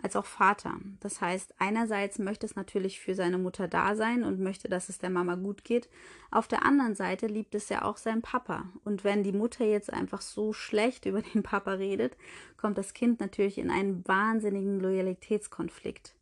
als 0.01 0.15
auch 0.15 0.25
Vater. 0.25 0.79
Das 1.01 1.19
heißt, 1.19 1.55
einerseits 1.59 2.19
möchte 2.19 2.45
es 2.45 2.55
natürlich 2.55 3.01
für 3.01 3.15
seine 3.15 3.37
Mutter 3.37 3.67
da 3.67 3.95
sein 3.95 4.23
und 4.23 4.39
möchte, 4.39 4.69
dass 4.69 4.87
es 4.87 4.97
der 4.97 5.09
Mama 5.09 5.35
gut 5.35 5.65
geht. 5.65 5.89
Auf 6.31 6.47
der 6.47 6.65
anderen 6.65 6.95
Seite 6.95 7.27
liebt 7.27 7.53
es 7.53 7.67
ja 7.67 7.83
auch 7.83 7.97
seinen 7.97 8.21
Papa. 8.21 8.69
Und 8.85 9.03
wenn 9.03 9.23
die 9.23 9.33
Mutter 9.33 9.65
jetzt 9.65 9.91
einfach 9.91 10.21
so 10.21 10.53
schlecht 10.53 11.05
über 11.05 11.21
den 11.21 11.43
Papa 11.43 11.73
redet, 11.73 12.15
kommt 12.55 12.77
das 12.77 12.93
Kind 12.93 13.19
natürlich 13.19 13.57
in 13.57 13.69
einen 13.69 14.07
wahnsinnigen 14.07 14.79
Loyalitätskonflikt. 14.79 16.15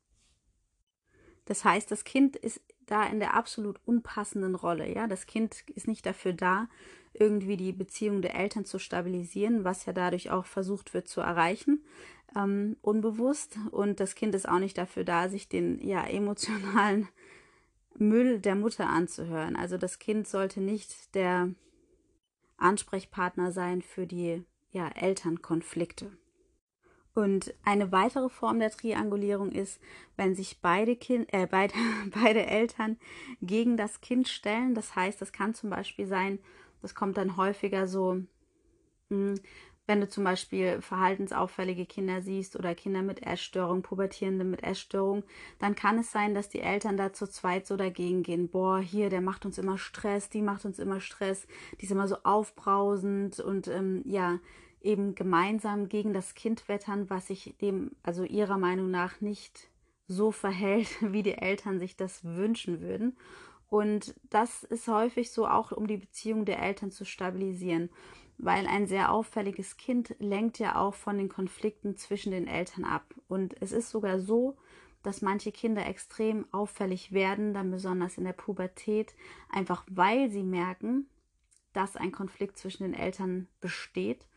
Das 1.46 1.64
heißt, 1.64 1.92
das 1.92 2.04
Kind 2.04 2.36
ist 2.36 2.62
da 2.92 3.06
in 3.06 3.20
der 3.20 3.34
absolut 3.34 3.80
unpassenden 3.86 4.56
Rolle. 4.56 4.92
Ja, 4.94 5.08
das 5.08 5.26
Kind 5.26 5.64
ist 5.76 5.88
nicht 5.88 6.06
dafür 6.06 6.34
da, 6.34 6.68
irgendwie 7.14 7.58
die 7.58 7.72
Beziehung 7.72 8.22
der 8.22 8.36
Eltern 8.36 8.66
zu 8.66 8.80
stabilisieren, 8.80 9.64
was 9.64 9.86
ja 9.86 9.94
dadurch 9.94 10.32
auch 10.32 10.46
versucht 10.46 10.94
wird 10.94 11.08
zu 11.08 11.22
erreichen, 11.22 11.84
ähm, 12.36 12.78
unbewusst. 12.82 13.58
Und 13.72 14.00
das 14.00 14.16
Kind 14.16 14.36
ist 14.36 14.48
auch 14.48 14.60
nicht 14.60 14.78
dafür 14.78 15.04
da, 15.04 15.30
sich 15.30 15.50
den 15.50 15.86
ja 15.86 16.06
emotionalen 16.06 17.08
Müll 17.96 18.40
der 18.40 18.56
Mutter 18.56 18.88
anzuhören. 18.88 19.56
Also 19.56 19.78
das 19.78 20.00
Kind 20.00 20.28
sollte 20.28 20.62
nicht 20.62 21.16
der 21.16 21.50
Ansprechpartner 22.58 23.52
sein 23.52 23.82
für 23.82 24.06
die 24.08 24.44
ja, 24.72 24.88
Elternkonflikte. 24.90 26.12
Und 27.20 27.54
eine 27.66 27.92
weitere 27.92 28.30
Form 28.30 28.60
der 28.60 28.72
Triangulierung 28.72 29.52
ist, 29.52 29.82
wenn 30.16 30.36
sich 30.36 30.62
beide, 30.62 30.96
kind, 30.96 31.28
äh, 31.34 31.48
beide, 31.52 31.74
beide 32.24 32.46
Eltern 32.46 32.96
gegen 33.42 33.76
das 33.76 34.00
Kind 34.00 34.30
stellen. 34.30 34.74
Das 34.74 34.96
heißt, 34.96 35.22
das 35.22 35.34
kann 35.34 35.54
zum 35.54 35.70
Beispiel 35.70 36.08
sein, 36.08 36.40
das 36.82 36.96
kommt 36.96 37.18
dann 37.18 37.36
häufiger 37.36 37.88
so, 37.88 38.22
hm, 39.10 39.36
wenn 39.86 40.00
du 40.00 40.08
zum 40.08 40.24
Beispiel 40.24 40.82
verhaltensauffällige 40.82 41.86
Kinder 41.86 42.22
siehst 42.22 42.56
oder 42.56 42.74
Kinder 42.74 43.02
mit 43.02 43.26
Essstörung, 43.26 43.82
Pubertierende 43.82 44.46
mit 44.46 44.64
Essstörung, 44.64 45.24
dann 45.58 45.76
kann 45.76 46.00
es 46.00 46.14
sein, 46.14 46.34
dass 46.34 46.48
die 46.48 46.62
Eltern 46.62 46.96
da 46.96 47.12
zu 47.12 47.28
zweit 47.28 47.68
so 47.68 47.76
dagegen 47.76 48.24
gehen. 48.24 48.48
Boah, 48.48 48.80
hier, 48.80 49.10
der 49.10 49.20
macht 49.20 49.46
uns 49.46 49.58
immer 49.58 49.78
Stress, 49.78 50.30
die 50.30 50.42
macht 50.42 50.64
uns 50.64 50.80
immer 50.80 51.02
Stress, 51.02 51.48
die 51.82 51.86
ist 51.86 51.92
immer 51.92 52.08
so 52.08 52.16
aufbrausend 52.24 53.42
und 53.42 53.68
ähm, 53.68 54.04
ja, 54.06 54.40
eben 54.82 55.16
gemeinsam 55.16 55.90
gegen 55.90 56.14
das 56.14 56.36
Kind 56.36 56.68
wettern, 56.68 57.10
was 57.10 57.28
sich 57.28 57.56
dem, 57.62 57.92
also 58.04 58.24
ihrer 58.24 58.58
Meinung 58.58 58.92
nach 58.92 59.22
nicht 59.22 59.70
so 60.08 60.32
verhält, 60.32 60.90
wie 61.02 61.24
die 61.24 61.38
Eltern 61.38 61.80
sich 61.80 61.96
das 61.96 62.24
wünschen 62.24 62.82
würden. 62.82 63.18
Und 63.70 64.16
das 64.30 64.64
ist 64.64 64.88
häufig 64.88 65.32
so 65.32 65.48
auch, 65.48 65.72
um 65.72 65.86
die 65.86 65.98
Beziehung 65.98 66.46
der 66.46 66.62
Eltern 66.62 66.92
zu 66.92 67.06
stabilisieren, 67.06 67.90
weil 68.38 68.66
ein 68.66 68.88
sehr 68.88 69.12
auffälliges 69.12 69.78
Kind 69.78 70.16
lenkt 70.18 70.58
ja 70.60 70.76
auch 70.76 70.96
von 70.96 71.18
den 71.18 71.30
Konflikten 71.30 71.96
zwischen 71.96 72.32
den 72.32 72.48
Eltern 72.48 72.84
ab. 72.84 73.14
Und 73.28 73.56
es 73.62 73.72
ist 73.72 73.92
sogar 73.92 74.20
so, 74.20 74.58
dass 75.04 75.22
manche 75.22 75.52
Kinder 75.52 75.86
extrem 75.86 76.46
auffällig 76.52 77.12
werden, 77.12 77.54
dann 77.54 77.70
besonders 77.70 78.18
in 78.18 78.24
der 78.24 78.34
Pubertät, 78.34 79.14
einfach 79.50 79.86
weil 79.90 80.30
sie 80.30 80.44
merken, 80.44 81.08
dass 81.74 81.96
ein 81.96 82.12
Konflikt 82.12 82.58
zwischen 82.58 82.84
den 82.84 82.94
Eltern 82.94 83.48
besteht 83.62 84.29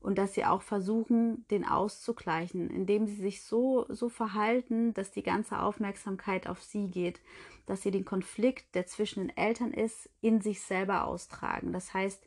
und 0.00 0.16
dass 0.16 0.34
sie 0.34 0.44
auch 0.44 0.62
versuchen, 0.62 1.46
den 1.50 1.64
auszugleichen, 1.64 2.70
indem 2.70 3.06
sie 3.06 3.16
sich 3.16 3.42
so, 3.42 3.86
so 3.88 4.08
verhalten, 4.08 4.94
dass 4.94 5.10
die 5.10 5.22
ganze 5.22 5.60
Aufmerksamkeit 5.60 6.46
auf 6.46 6.62
sie 6.62 6.88
geht, 6.88 7.20
dass 7.66 7.82
sie 7.82 7.90
den 7.90 8.04
Konflikt, 8.04 8.74
der 8.74 8.86
zwischen 8.86 9.26
den 9.26 9.36
Eltern 9.36 9.72
ist, 9.72 10.08
in 10.20 10.40
sich 10.40 10.62
selber 10.62 11.04
austragen. 11.04 11.72
Das 11.72 11.92
heißt, 11.92 12.26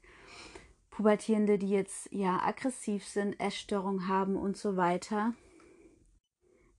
Pubertierende, 0.91 1.57
die 1.57 1.69
jetzt 1.69 2.11
ja 2.11 2.41
aggressiv 2.43 3.07
sind, 3.07 3.39
Essstörungen 3.39 4.07
haben 4.07 4.35
und 4.35 4.57
so 4.57 4.75
weiter, 4.75 5.33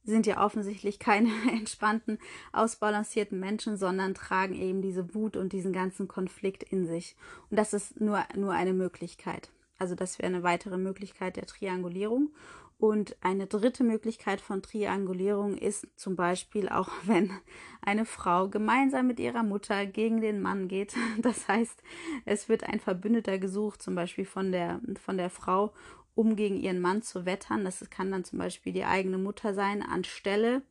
sind 0.04 0.26
ja 0.26 0.44
offensichtlich 0.44 0.98
keine 0.98 1.30
entspannten, 1.50 2.18
ausbalancierten 2.52 3.40
Menschen, 3.40 3.76
sondern 3.76 4.14
tragen 4.14 4.54
eben 4.54 4.82
diese 4.82 5.14
Wut 5.14 5.36
und 5.36 5.52
diesen 5.52 5.72
ganzen 5.72 6.08
Konflikt 6.08 6.62
in 6.62 6.86
sich. 6.86 7.16
Und 7.50 7.56
das 7.56 7.72
ist 7.72 8.00
nur, 8.00 8.22
nur 8.36 8.52
eine 8.52 8.74
Möglichkeit. 8.74 9.50
Also 9.82 9.96
das 9.96 10.20
wäre 10.20 10.28
eine 10.28 10.44
weitere 10.44 10.78
Möglichkeit 10.78 11.34
der 11.34 11.46
Triangulierung. 11.46 12.30
Und 12.78 13.16
eine 13.20 13.48
dritte 13.48 13.82
Möglichkeit 13.82 14.40
von 14.40 14.62
Triangulierung 14.62 15.58
ist 15.58 15.88
zum 15.96 16.14
Beispiel 16.14 16.68
auch, 16.68 16.88
wenn 17.04 17.32
eine 17.80 18.04
Frau 18.04 18.48
gemeinsam 18.48 19.08
mit 19.08 19.18
ihrer 19.18 19.42
Mutter 19.42 19.84
gegen 19.86 20.20
den 20.20 20.40
Mann 20.40 20.68
geht. 20.68 20.94
Das 21.18 21.48
heißt, 21.48 21.82
es 22.26 22.48
wird 22.48 22.62
ein 22.62 22.78
Verbündeter 22.78 23.38
gesucht, 23.38 23.82
zum 23.82 23.96
Beispiel 23.96 24.24
von 24.24 24.52
der, 24.52 24.80
von 25.04 25.16
der 25.16 25.30
Frau, 25.30 25.72
um 26.14 26.36
gegen 26.36 26.60
ihren 26.60 26.80
Mann 26.80 27.02
zu 27.02 27.26
wettern. 27.26 27.64
Das 27.64 27.90
kann 27.90 28.12
dann 28.12 28.22
zum 28.22 28.38
Beispiel 28.38 28.72
die 28.72 28.84
eigene 28.84 29.18
Mutter 29.18 29.52
sein, 29.52 29.82
anstelle 29.82 30.62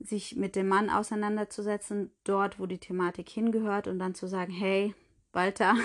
sich 0.00 0.34
mit 0.34 0.56
dem 0.56 0.66
Mann 0.66 0.90
auseinanderzusetzen, 0.90 2.10
dort, 2.24 2.58
wo 2.58 2.66
die 2.66 2.78
Thematik 2.78 3.28
hingehört 3.28 3.86
und 3.86 4.00
dann 4.00 4.16
zu 4.16 4.26
sagen, 4.26 4.52
hey, 4.52 4.92
Walter, 5.32 5.76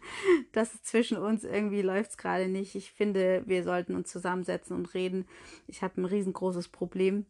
das 0.52 0.82
zwischen 0.82 1.18
uns 1.18 1.44
irgendwie 1.44 1.82
läuft 1.82 2.10
es 2.10 2.16
gerade 2.16 2.48
nicht. 2.48 2.74
Ich 2.74 2.90
finde, 2.90 3.42
wir 3.46 3.62
sollten 3.62 3.94
uns 3.94 4.10
zusammensetzen 4.10 4.76
und 4.76 4.94
reden. 4.94 5.26
Ich 5.66 5.82
habe 5.82 6.00
ein 6.00 6.04
riesengroßes 6.04 6.68
Problem. 6.68 7.26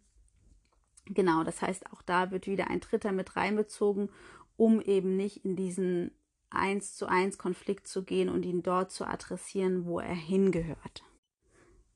Genau, 1.06 1.44
das 1.44 1.62
heißt, 1.62 1.90
auch 1.92 2.02
da 2.02 2.30
wird 2.30 2.46
wieder 2.46 2.68
ein 2.68 2.80
Dritter 2.80 3.12
mit 3.12 3.36
reinbezogen, 3.36 4.10
um 4.56 4.80
eben 4.80 5.16
nicht 5.16 5.44
in 5.44 5.56
diesen 5.56 6.10
eins 6.50 6.96
zu 6.96 7.06
eins 7.06 7.38
Konflikt 7.38 7.86
zu 7.86 8.04
gehen 8.04 8.28
und 8.28 8.44
ihn 8.44 8.62
dort 8.62 8.90
zu 8.90 9.06
adressieren, 9.06 9.84
wo 9.84 10.00
er 10.00 10.14
hingehört. 10.14 11.04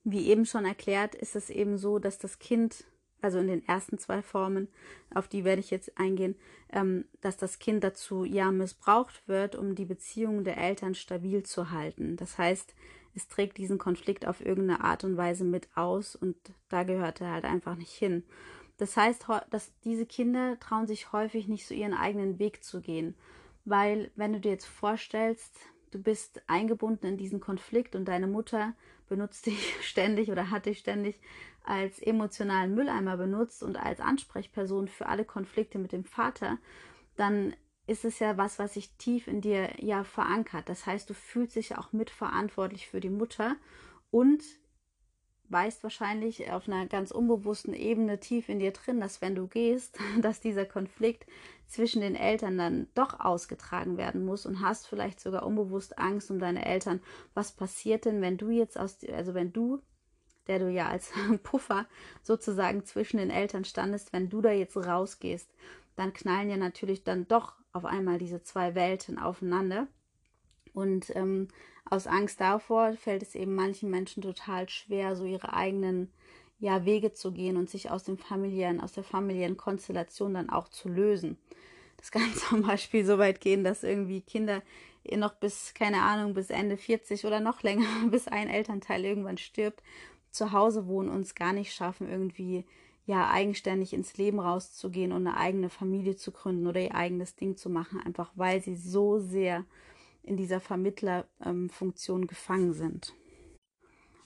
Wie 0.05 0.29
eben 0.29 0.47
schon 0.47 0.64
erklärt, 0.64 1.14
ist 1.14 1.37
es 1.37 1.49
eben 1.49 1.79
so, 1.79 1.99
dass 1.99 2.19
das 2.19 2.38
Kind, 2.38 2.85
also 3.23 3.38
in 3.38 3.47
den 3.47 3.67
ersten 3.67 3.99
zwei 3.99 4.21
Formen, 4.21 4.69
auf 5.14 5.29
die 5.29 5.45
werde 5.45 5.61
ich 5.61 5.71
jetzt 5.71 5.99
eingehen, 5.99 6.35
ähm, 6.71 7.07
dass 7.21 7.37
das 7.37 7.59
Kind 7.59 7.85
dazu 7.85 8.25
ja 8.25 8.50
missbraucht 8.50 9.26
wird, 9.26 9.57
um 9.57 9.75
die 9.75 9.85
Beziehung 9.85 10.45
der 10.45 10.59
Eltern 10.59 10.95
stabil 10.95 11.43
zu 11.43 11.71
halten. 11.71 12.17
Das 12.17 12.37
heißt, 12.37 12.75
es 13.14 13.29
trägt 13.29 13.59
diesen 13.59 13.79
Konflikt 13.79 14.26
auf 14.26 14.45
irgendeine 14.45 14.83
Art 14.83 15.05
und 15.05 15.17
Weise 15.17 15.45
mit 15.45 15.69
aus 15.76 16.17
und 16.17 16.37
da 16.69 16.83
gehört 16.83 17.21
er 17.21 17.31
halt 17.31 17.45
einfach 17.45 17.76
nicht 17.76 17.93
hin. 17.93 18.25
Das 18.79 18.97
heißt, 18.97 19.26
dass 19.50 19.73
diese 19.85 20.07
Kinder 20.07 20.59
trauen 20.59 20.87
sich 20.87 21.12
häufig 21.12 21.47
nicht 21.47 21.67
so 21.67 21.75
ihren 21.75 21.95
eigenen 21.95 22.38
Weg 22.38 22.64
zu 22.64 22.81
gehen, 22.81 23.14
weil 23.64 24.11
wenn 24.17 24.33
du 24.33 24.41
dir 24.41 24.52
jetzt 24.52 24.67
vorstellst, 24.67 25.55
du 25.91 26.02
bist 26.02 26.43
eingebunden 26.47 27.07
in 27.07 27.17
diesen 27.17 27.38
Konflikt 27.38 27.95
und 27.95 28.07
deine 28.07 28.26
Mutter 28.26 28.75
benutzt 29.09 29.47
dich 29.47 29.75
ständig 29.82 30.30
oder 30.30 30.50
hat 30.50 30.66
dich 30.66 30.78
ständig 30.78 31.21
als 31.64 32.00
emotionalen 32.00 32.75
Mülleimer 32.75 33.16
benutzt 33.16 33.62
und 33.62 33.76
als 33.76 34.00
Ansprechperson 34.00 34.88
für 34.88 35.06
alle 35.06 35.25
Konflikte 35.25 35.78
mit 35.78 35.92
dem 35.92 36.04
Vater, 36.04 36.59
dann 37.16 37.54
ist 37.87 38.04
es 38.04 38.18
ja 38.18 38.37
was, 38.37 38.59
was 38.59 38.75
sich 38.75 38.97
tief 38.97 39.26
in 39.26 39.40
dir 39.40 39.71
ja 39.78 40.04
verankert. 40.04 40.68
Das 40.68 40.87
heißt, 40.87 41.09
du 41.11 41.14
fühlst 41.14 41.56
dich 41.56 41.76
auch 41.76 41.92
mitverantwortlich 41.92 42.88
für 42.88 43.00
die 43.00 43.11
Mutter 43.11 43.56
und 44.11 44.42
weißt 45.52 45.82
wahrscheinlich 45.82 46.50
auf 46.50 46.68
einer 46.68 46.87
ganz 46.87 47.11
unbewussten 47.11 47.75
Ebene 47.75 48.18
tief 48.18 48.49
in 48.49 48.59
dir 48.59 48.73
drin, 48.73 49.00
dass 49.00 49.21
wenn 49.21 49.35
du 49.35 49.47
gehst, 49.47 49.99
dass 50.23 50.40
dieser 50.40 50.64
Konflikt 50.64 51.26
zwischen 51.66 52.02
den 52.02 52.16
Eltern 52.16 52.59
dann 52.59 52.88
doch 52.94 53.21
ausgetragen 53.21 53.97
werden 53.97 54.25
muss 54.25 54.47
und 54.47 54.61
hast 54.61 54.87
vielleicht 54.87 55.21
sogar 55.21 55.47
unbewusst 55.47 55.99
Angst 55.99 56.30
um 56.30 56.38
deine 56.38 56.64
Eltern. 56.64 57.00
Was 57.35 57.52
passiert 57.52 58.04
denn, 58.04 58.21
wenn 58.21 58.37
du 58.37 58.50
jetzt 58.50 58.78
aus, 58.78 58.99
also 59.12 59.35
wenn 59.35 59.52
du, 59.52 59.80
der 60.49 60.59
du 60.59 60.71
ja 60.71 60.88
als 60.88 61.12
Puffer 61.42 61.87
sozusagen 62.23 62.85
zwischen 62.85 63.18
den 63.18 63.30
Eltern 63.30 63.64
standest, 63.64 64.12
wenn 64.12 64.28
du 64.28 64.40
da 64.40 64.50
jetzt 64.50 64.76
rausgehst, 64.76 65.49
dann 65.97 66.12
knallen 66.12 66.50
ja 66.50 66.56
natürlich 66.56 67.04
dann 67.04 67.28
doch 67.28 67.54
auf 67.73 67.85
einmal 67.85 68.18
diese 68.18 68.42
zwei 68.42 68.75
Welten 68.75 69.18
aufeinander. 69.18 69.87
Und 70.75 71.14
ähm, 71.16 71.49
aus 71.85 72.07
Angst 72.07 72.41
davor 72.41 72.95
fällt 72.95 73.23
es 73.23 73.35
eben 73.35 73.55
manchen 73.55 73.91
Menschen 73.91 74.23
total 74.23 74.69
schwer, 74.69 75.17
so 75.17 75.25
ihre 75.25 75.53
eigenen 75.53 76.11
ja, 76.59 76.85
Wege 76.85 77.12
zu 77.12 77.33
gehen 77.33 77.57
und 77.57 77.69
sich 77.69 77.91
aus 77.91 78.05
dem 78.05 78.19
familiären, 78.19 78.81
aus 78.81 78.93
der 78.93 79.05
familiären 79.05 79.57
Konstellation 79.57 80.35
dann 80.35 80.49
auch 80.49 80.69
zu 80.69 80.89
lösen. 80.89 81.37
Das 81.97 82.11
kann 82.11 82.33
zum 82.35 82.62
Beispiel 82.67 83.05
so 83.05 83.19
weit 83.19 83.41
gehen, 83.41 83.65
dass 83.65 83.83
irgendwie 83.83 84.21
Kinder 84.21 84.62
noch 85.17 85.35
bis, 85.35 85.75
keine 85.75 86.03
Ahnung, 86.03 86.35
bis 86.35 86.51
Ende 86.51 86.77
40 86.77 87.25
oder 87.25 87.41
noch 87.41 87.62
länger, 87.62 87.87
bis 88.11 88.29
ein 88.29 88.49
Elternteil 88.49 89.05
irgendwann 89.05 89.39
stirbt, 89.39 89.83
zu 90.31 90.53
Hause 90.53 90.87
wohnen 90.87 91.11
und 91.11 91.23
es 91.23 91.35
gar 91.35 91.53
nicht 91.53 91.75
schaffen, 91.75 92.09
irgendwie 92.09 92.65
ja 93.07 93.29
eigenständig 93.29 93.93
ins 93.93 94.17
Leben 94.17 94.39
rauszugehen 94.39 95.12
und 95.12 95.27
eine 95.27 95.37
eigene 95.37 95.69
Familie 95.69 96.15
zu 96.15 96.31
gründen 96.31 96.69
oder 96.69 96.81
ihr 96.81 96.95
eigenes 96.95 97.35
Ding 97.35 97.57
zu 97.57 97.69
machen, 97.69 98.01
einfach 98.01 98.31
weil 98.37 98.62
sie 98.62 98.77
so 98.77 99.19
sehr 99.19 99.65
in 100.23 100.37
dieser 100.37 100.61
Vermittlerfunktion 100.61 102.23
ähm, 102.23 102.26
gefangen 102.26 102.73
sind. 102.73 103.14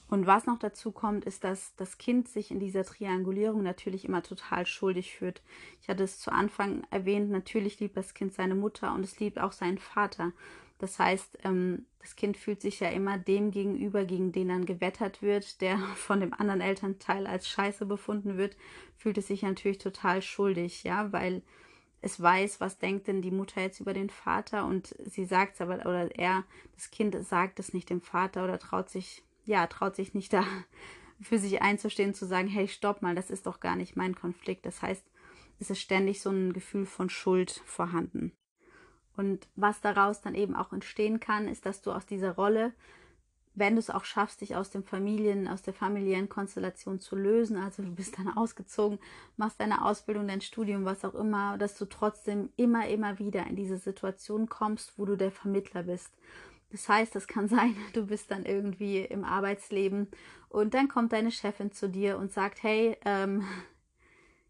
Und 0.09 0.25
was 0.25 0.45
noch 0.45 0.57
dazu 0.57 0.91
kommt, 0.91 1.25
ist, 1.25 1.43
dass 1.43 1.75
das 1.75 1.97
Kind 1.97 2.29
sich 2.29 2.51
in 2.51 2.59
dieser 2.59 2.85
Triangulierung 2.85 3.61
natürlich 3.61 4.05
immer 4.05 4.23
total 4.23 4.65
schuldig 4.65 5.13
fühlt. 5.13 5.41
Ich 5.81 5.89
hatte 5.89 6.03
es 6.03 6.19
zu 6.19 6.31
Anfang 6.31 6.83
erwähnt, 6.91 7.29
natürlich 7.29 7.79
liebt 7.79 7.97
das 7.97 8.13
Kind 8.13 8.33
seine 8.33 8.55
Mutter 8.55 8.93
und 8.93 9.03
es 9.03 9.19
liebt 9.19 9.37
auch 9.37 9.51
seinen 9.51 9.77
Vater. 9.77 10.31
Das 10.79 10.99
heißt, 10.99 11.39
ähm, 11.43 11.87
das 11.99 12.15
Kind 12.15 12.37
fühlt 12.37 12.61
sich 12.61 12.79
ja 12.79 12.89
immer 12.89 13.17
dem 13.17 13.51
gegenüber, 13.51 14.05
gegen 14.05 14.31
den 14.31 14.47
dann 14.47 14.65
gewettert 14.65 15.21
wird, 15.21 15.59
der 15.59 15.77
von 15.95 16.21
dem 16.21 16.33
anderen 16.33 16.61
Elternteil 16.61 17.27
als 17.27 17.49
Scheiße 17.49 17.85
befunden 17.85 18.37
wird, 18.37 18.55
fühlt 18.95 19.17
es 19.17 19.27
sich 19.27 19.41
natürlich 19.41 19.79
total 19.79 20.21
schuldig, 20.21 20.83
ja, 20.83 21.11
weil 21.11 21.41
es 22.01 22.21
weiß, 22.21 22.59
was 22.59 22.77
denkt 22.77 23.07
denn 23.07 23.21
die 23.21 23.31
Mutter 23.31 23.61
jetzt 23.61 23.79
über 23.79 23.93
den 23.93 24.09
Vater 24.09 24.65
und 24.65 24.95
sie 25.05 25.25
sagt 25.25 25.55
es 25.55 25.61
aber, 25.61 25.79
oder 25.81 26.15
er, 26.15 26.43
das 26.75 26.91
Kind 26.91 27.15
sagt 27.25 27.59
es 27.59 27.73
nicht 27.73 27.89
dem 27.89 28.01
Vater 28.01 28.43
oder 28.43 28.59
traut 28.59 28.89
sich, 28.89 29.23
ja, 29.45 29.65
traut 29.67 29.95
sich 29.95 30.13
nicht 30.13 30.33
da 30.33 30.43
für 31.21 31.39
sich 31.39 31.61
einzustehen, 31.61 32.13
zu 32.13 32.25
sagen, 32.25 32.47
hey, 32.47 32.67
stopp 32.67 33.01
mal, 33.01 33.15
das 33.15 33.31
ist 33.31 33.47
doch 33.47 33.59
gar 33.59 33.75
nicht 33.75 33.95
mein 33.95 34.15
Konflikt. 34.15 34.65
Das 34.65 34.81
heißt, 34.81 35.03
es 35.59 35.71
ist 35.71 35.81
ständig 35.81 36.21
so 36.21 36.29
ein 36.29 36.53
Gefühl 36.53 36.85
von 36.85 37.09
Schuld 37.09 37.63
vorhanden. 37.65 38.31
Und 39.15 39.47
was 39.55 39.81
daraus 39.81 40.21
dann 40.21 40.35
eben 40.35 40.55
auch 40.55 40.71
entstehen 40.71 41.19
kann, 41.19 41.47
ist, 41.47 41.65
dass 41.65 41.81
du 41.81 41.91
aus 41.91 42.05
dieser 42.05 42.35
Rolle 42.35 42.73
wenn 43.57 43.73
du 43.73 43.79
es 43.79 43.89
auch 43.89 44.05
schaffst, 44.05 44.41
dich 44.41 44.55
aus 44.55 44.69
dem 44.69 44.83
Familien, 44.83 45.47
aus 45.47 45.63
der 45.63 45.73
familiären 45.73 46.29
Konstellation 46.29 46.99
zu 46.99 47.15
lösen, 47.15 47.57
also 47.57 47.81
du 47.81 47.89
bist 47.89 48.17
dann 48.17 48.27
ausgezogen, 48.37 48.99
machst 49.35 49.59
deine 49.59 49.83
Ausbildung, 49.83 50.27
dein 50.27 50.41
Studium, 50.41 50.85
was 50.85 51.03
auch 51.03 51.15
immer, 51.15 51.57
dass 51.57 51.75
du 51.77 51.85
trotzdem 51.85 52.49
immer, 52.55 52.87
immer 52.87 53.17
wieder 53.17 53.47
in 53.47 53.55
diese 53.55 53.77
Situation 53.77 54.47
kommst, 54.47 54.93
wo 54.97 55.05
du 55.05 55.15
der 55.15 55.31
Vermittler 55.31 55.83
bist. 55.83 56.11
Das 56.71 56.87
heißt, 56.87 57.15
es 57.15 57.27
kann 57.27 57.47
sein, 57.49 57.75
du 57.93 58.05
bist 58.05 58.29
dann 58.29 58.45
irgendwie 58.45 58.99
im 58.99 59.23
Arbeitsleben 59.23 60.07
und 60.49 60.75
dann 60.75 60.87
kommt 60.87 61.11
deine 61.11 61.31
Chefin 61.31 61.71
zu 61.71 61.89
dir 61.89 62.19
und 62.19 62.31
sagt, 62.31 62.61
hey, 62.61 62.95
ähm, 63.05 63.43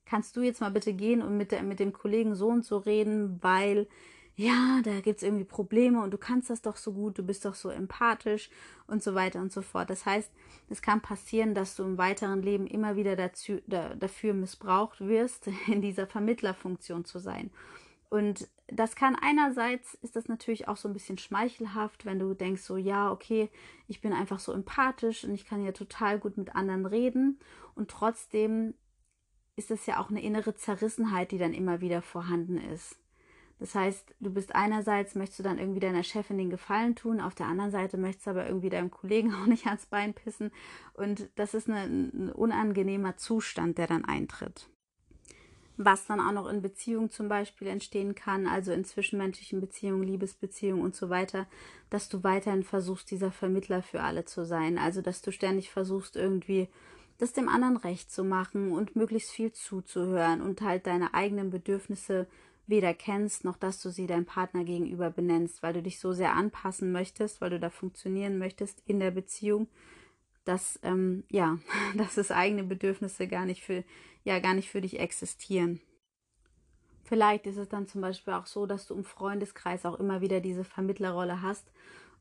kannst 0.06 0.36
du 0.36 0.42
jetzt 0.42 0.60
mal 0.60 0.72
bitte 0.72 0.94
gehen 0.94 1.22
und 1.22 1.38
mit, 1.38 1.54
der, 1.54 1.64
mit 1.64 1.80
dem 1.80 1.94
Kollegen 1.94 2.36
so 2.36 2.48
und 2.50 2.66
so 2.66 2.78
reden, 2.78 3.40
weil 3.42 3.88
ja, 4.39 4.82
da 4.84 5.01
gibt 5.01 5.17
es 5.17 5.24
irgendwie 5.24 5.46
Probleme 5.46 6.00
und 6.03 6.12
du 6.12 6.20
kannst 6.20 6.51
das 6.51 6.62
doch 6.62 6.77
so 6.77 6.94
gut, 6.94 7.17
du 7.17 7.24
bist 7.24 7.44
doch 7.44 7.56
so 7.56 7.70
empathisch 7.70 8.51
und 8.86 9.01
so 9.01 9.15
weiter 9.15 9.41
und 9.41 9.51
so 9.51 9.63
fort. 9.63 9.89
Das 9.89 10.06
heißt, 10.06 10.32
es 10.70 10.84
kann 10.84 11.01
passieren, 11.01 11.56
dass 11.56 11.75
du 11.75 11.84
im 11.84 11.98
weiteren 11.98 12.44
Leben 12.44 12.67
immer 12.67 12.96
wieder 12.96 13.15
dazu, 13.15 13.60
da, 13.65 13.96
dafür 13.96 14.36
missbraucht 14.36 15.01
wirst, 15.01 15.48
in 15.67 15.82
dieser 15.82 16.06
Vermittlerfunktion 16.06 17.03
zu 17.03 17.17
sein. 17.17 17.50
Und 18.10 18.48
das 18.67 18.96
kann 18.96 19.15
einerseits 19.15 19.96
ist 19.96 20.15
das 20.15 20.27
natürlich 20.27 20.67
auch 20.67 20.77
so 20.77 20.88
ein 20.88 20.94
bisschen 20.94 21.17
schmeichelhaft, 21.17 22.06
wenn 22.06 22.20
du 22.20 22.36
denkst 22.36 22.62
so, 22.62 22.77
ja, 22.77 23.12
okay, 23.12 23.50
ich 23.88 24.01
bin 24.01 24.13
einfach 24.13 24.39
so 24.39 24.51
empathisch 24.53 25.24
und 25.24 25.34
ich 25.34 25.46
kann 25.46 25.65
ja 25.65 25.72
total 25.72 26.20
gut 26.20 26.38
mit 26.38 26.56
anderen 26.56 26.86
reden 26.86 27.39
und 27.74 27.89
trotzdem 27.89 28.75
ist 29.56 29.72
es 29.72 29.88
ja 29.88 30.00
auch 30.00 30.12
eine 30.12 30.22
innere 30.22 30.53
Zerrissenheit, 30.53 31.32
die 31.32 31.39
dann 31.39 31.53
immer 31.53 31.82
wieder 31.82 32.03
vorhanden 32.03 32.58
ist. 32.58 33.00
Das 33.60 33.74
heißt, 33.74 34.14
du 34.20 34.30
bist 34.32 34.54
einerseits, 34.56 35.16
möchtest 35.16 35.40
du 35.40 35.44
dann 35.44 35.58
irgendwie 35.58 35.80
deiner 35.80 36.04
Chefin 36.04 36.38
den 36.38 36.52
Gefallen 36.52 36.96
tun, 36.96 37.20
auf 37.20 37.34
der 37.34 37.48
anderen 37.48 37.72
Seite 37.72 37.98
möchtest 37.98 38.28
du 38.28 38.32
aber 38.32 38.48
irgendwie 38.48 38.70
deinem 38.70 38.92
Kollegen 38.92 39.34
auch 39.42 39.48
nicht 39.48 39.66
ans 39.66 39.88
Bein 39.88 40.14
pissen. 40.14 40.52
Und 40.94 41.30
das 41.36 41.54
ist 41.54 41.70
eine, 41.70 41.84
ein 41.84 42.32
unangenehmer 42.32 43.18
Zustand, 43.18 43.78
der 43.78 43.88
dann 43.88 44.06
eintritt. 44.06 44.70
Was 45.80 46.08
dann 46.08 46.20
auch 46.20 46.32
noch 46.32 46.48
in 46.48 46.64
Beziehungen 46.64 47.12
zum 47.12 47.30
Beispiel 47.30 47.68
entstehen 47.68 48.16
kann, 48.16 48.48
also 48.48 48.72
in 48.72 48.84
zwischenmenschlichen 48.84 49.60
Beziehungen, 49.60 50.04
Liebesbeziehungen 50.04 50.84
und 50.84 50.96
so 50.96 51.10
weiter, 51.10 51.46
dass 51.92 52.10
du 52.10 52.24
weiterhin 52.24 52.64
versuchst, 52.64 53.12
dieser 53.12 53.32
Vermittler 53.32 53.84
für 53.84 54.02
alle 54.02 54.26
zu 54.26 54.44
sein. 54.44 54.80
Also, 54.80 55.02
dass 55.02 55.22
du 55.22 55.32
ständig 55.32 55.70
versuchst, 55.70 56.16
irgendwie 56.16 56.68
das 57.20 57.34
dem 57.34 57.50
anderen 57.50 57.78
recht 57.78 58.12
zu 58.12 58.24
machen 58.24 58.72
und 58.72 58.96
möglichst 58.96 59.32
viel 59.32 59.52
zuzuhören 59.52 60.42
und 60.42 60.62
halt 60.62 60.88
deine 60.88 61.14
eigenen 61.14 61.50
Bedürfnisse 61.50 62.28
weder 62.68 62.94
kennst, 62.94 63.44
noch 63.44 63.58
dass 63.58 63.82
du 63.82 63.90
sie 63.90 64.08
deinem 64.08 64.26
Partner 64.26 64.64
gegenüber 64.64 65.10
benennst, 65.10 65.64
weil 65.64 65.74
du 65.74 65.82
dich 65.82 66.00
so 66.00 66.14
sehr 66.14 66.34
anpassen 66.34 66.92
möchtest, 66.92 67.42
weil 67.42 67.50
du 67.50 67.60
da 67.60 67.70
funktionieren 67.70 68.38
möchtest 68.38 68.82
in 68.86 69.00
der 69.00 69.12
Beziehung, 69.12 69.68
dass 70.46 70.80
ähm, 70.84 71.24
ja, 71.30 71.58
dass 71.96 72.18
es 72.18 72.32
eigene 72.32 72.64
Bedürfnisse 72.64 73.28
gar 73.28 73.46
nicht 73.46 73.64
für 73.64 73.84
ja 74.24 74.40
gar 74.40 74.54
nicht 74.54 74.70
für 74.70 74.82
dich 74.82 75.00
existieren. 75.00 75.82
Vielleicht 77.04 77.48
ist 77.48 77.58
es 77.58 77.70
dann 77.70 77.88
zum 77.88 78.02
Beispiel 78.02 78.34
auch 78.34 78.46
so, 78.46 78.66
dass 78.66 78.86
du 78.86 78.94
im 78.94 79.06
Freundeskreis 79.06 79.86
auch 79.86 79.98
immer 79.98 80.20
wieder 80.20 80.42
diese 80.42 80.66
Vermittlerrolle 80.66 81.42
hast 81.42 81.72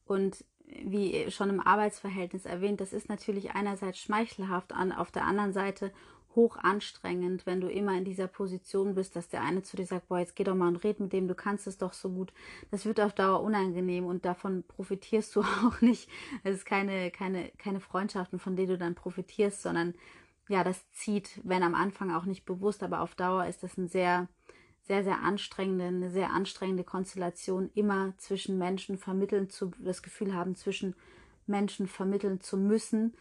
und 0.05 0.45
wie 0.69 1.31
schon 1.31 1.51
im 1.51 1.61
Arbeitsverhältnis 1.61 2.45
erwähnt, 2.45 2.81
das 2.81 2.93
ist 2.93 3.09
natürlich 3.09 3.53
einerseits 3.53 3.99
schmeichelhaft, 3.99 4.73
an, 4.73 4.93
auf 4.93 5.11
der 5.11 5.25
anderen 5.25 5.53
Seite 5.53 5.93
hoch 6.37 6.57
anstrengend, 6.57 7.47
wenn 7.47 7.61
du 7.61 7.69
immer 7.69 7.97
in 7.97 8.05
dieser 8.05 8.29
Position 8.29 8.95
bist, 8.95 9.17
dass 9.17 9.29
der 9.29 9.43
eine 9.43 9.63
zu 9.63 9.77
dir 9.77 9.87
sagt, 9.87 10.09
boah, 10.09 10.19
jetzt 10.19 10.37
geh 10.37 10.45
doch 10.45 10.55
mal 10.55 10.69
und 10.69 10.85
red 10.85 11.01
mit 11.01 11.13
dem, 11.13 11.27
du 11.27 11.35
kannst 11.35 11.67
es 11.67 11.79
doch 11.79 11.93
so 11.93 12.11
gut. 12.11 12.33
Das 12.71 12.85
wird 12.85 13.01
auf 13.01 13.15
Dauer 13.15 13.43
unangenehm 13.43 14.07
und 14.07 14.25
davon 14.25 14.63
profitierst 14.69 15.35
du 15.35 15.41
auch 15.65 15.81
nicht. 15.81 16.09
Es 16.45 16.57
ist 16.57 16.67
keine, 16.67 17.11
keine, 17.11 17.51
keine 17.59 17.81
Freundschaften, 17.81 18.39
von 18.39 18.55
denen 18.55 18.69
du 18.69 18.79
dann 18.79 18.95
profitierst, 18.95 19.63
sondern 19.63 19.95
ja, 20.49 20.63
das 20.63 20.89
zieht, 20.93 21.41
wenn 21.43 21.65
am 21.65 21.75
Anfang 21.75 22.13
auch 22.13 22.25
nicht 22.25 22.45
bewusst, 22.45 22.85
aber 22.85 23.01
auf 23.01 23.17
Dauer 23.17 23.47
ist 23.47 23.65
das 23.65 23.77
ein 23.77 23.89
sehr, 23.89 24.29
sehr, 24.83 25.03
sehr 25.03 25.23
anstrengende, 25.23 25.87
eine 25.87 26.11
sehr 26.11 26.31
anstrengende 26.31 26.85
Konstellation, 26.85 27.71
immer 27.75 28.15
zwischen 28.19 28.57
Menschen 28.57 28.99
vermitteln 28.99 29.51
zu, 29.51 29.73
das 29.81 30.03
Gefühl 30.03 30.35
haben, 30.35 30.55
zwischen 30.55 30.95
Menschen 31.49 31.89
vermitteln 31.89 32.41
zu 32.41 32.57
müssen 32.57 33.15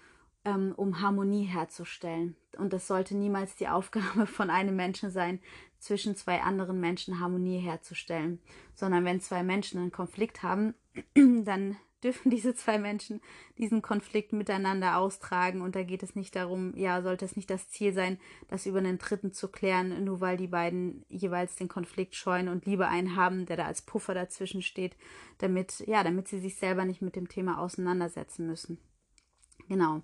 ähm, 0.45 0.73
um 0.75 1.01
Harmonie 1.01 1.43
herzustellen. 1.43 2.35
Und 2.57 2.71
das 2.71 2.87
sollte 2.87 3.15
niemals 3.15 3.55
die 3.55 3.67
Aufgabe 3.69 4.25
von 4.25 4.49
einem 4.49 4.75
Menschen 4.75 5.11
sein, 5.11 5.39
zwischen 5.79 6.15
zwei 6.15 6.41
anderen 6.41 6.79
Menschen 6.79 7.19
Harmonie 7.19 7.59
herzustellen, 7.59 8.39
sondern 8.73 9.05
wenn 9.05 9.19
zwei 9.19 9.43
Menschen 9.43 9.79
einen 9.79 9.91
Konflikt 9.91 10.41
haben, 10.41 10.73
dann 11.15 11.77
dürfen 12.03 12.29
diese 12.29 12.53
zwei 12.53 12.77
Menschen 12.77 13.21
diesen 13.57 13.81
Konflikt 13.81 14.31
miteinander 14.33 14.97
austragen 14.97 15.61
und 15.61 15.75
da 15.75 15.83
geht 15.83 16.03
es 16.03 16.15
nicht 16.15 16.35
darum, 16.35 16.75
ja, 16.75 17.01
sollte 17.01 17.25
es 17.25 17.35
nicht 17.35 17.49
das 17.49 17.69
Ziel 17.69 17.93
sein, 17.93 18.19
das 18.47 18.65
über 18.65 18.79
einen 18.79 18.97
Dritten 18.97 19.31
zu 19.31 19.47
klären, 19.47 20.03
nur 20.03 20.21
weil 20.21 20.37
die 20.37 20.47
beiden 20.47 21.03
jeweils 21.09 21.55
den 21.55 21.67
Konflikt 21.67 22.15
scheuen 22.15 22.47
und 22.47 22.65
lieber 22.65 22.87
einen 22.87 23.15
haben, 23.15 23.45
der 23.45 23.57
da 23.57 23.65
als 23.65 23.81
Puffer 23.81 24.13
dazwischen 24.13 24.61
steht, 24.61 24.95
damit, 25.39 25.83
ja, 25.87 26.03
damit 26.03 26.27
sie 26.27 26.39
sich 26.39 26.55
selber 26.55 26.85
nicht 26.85 27.01
mit 27.01 27.15
dem 27.15 27.27
Thema 27.27 27.59
auseinandersetzen 27.59 28.45
müssen. 28.45 28.77
Genau. 29.67 30.01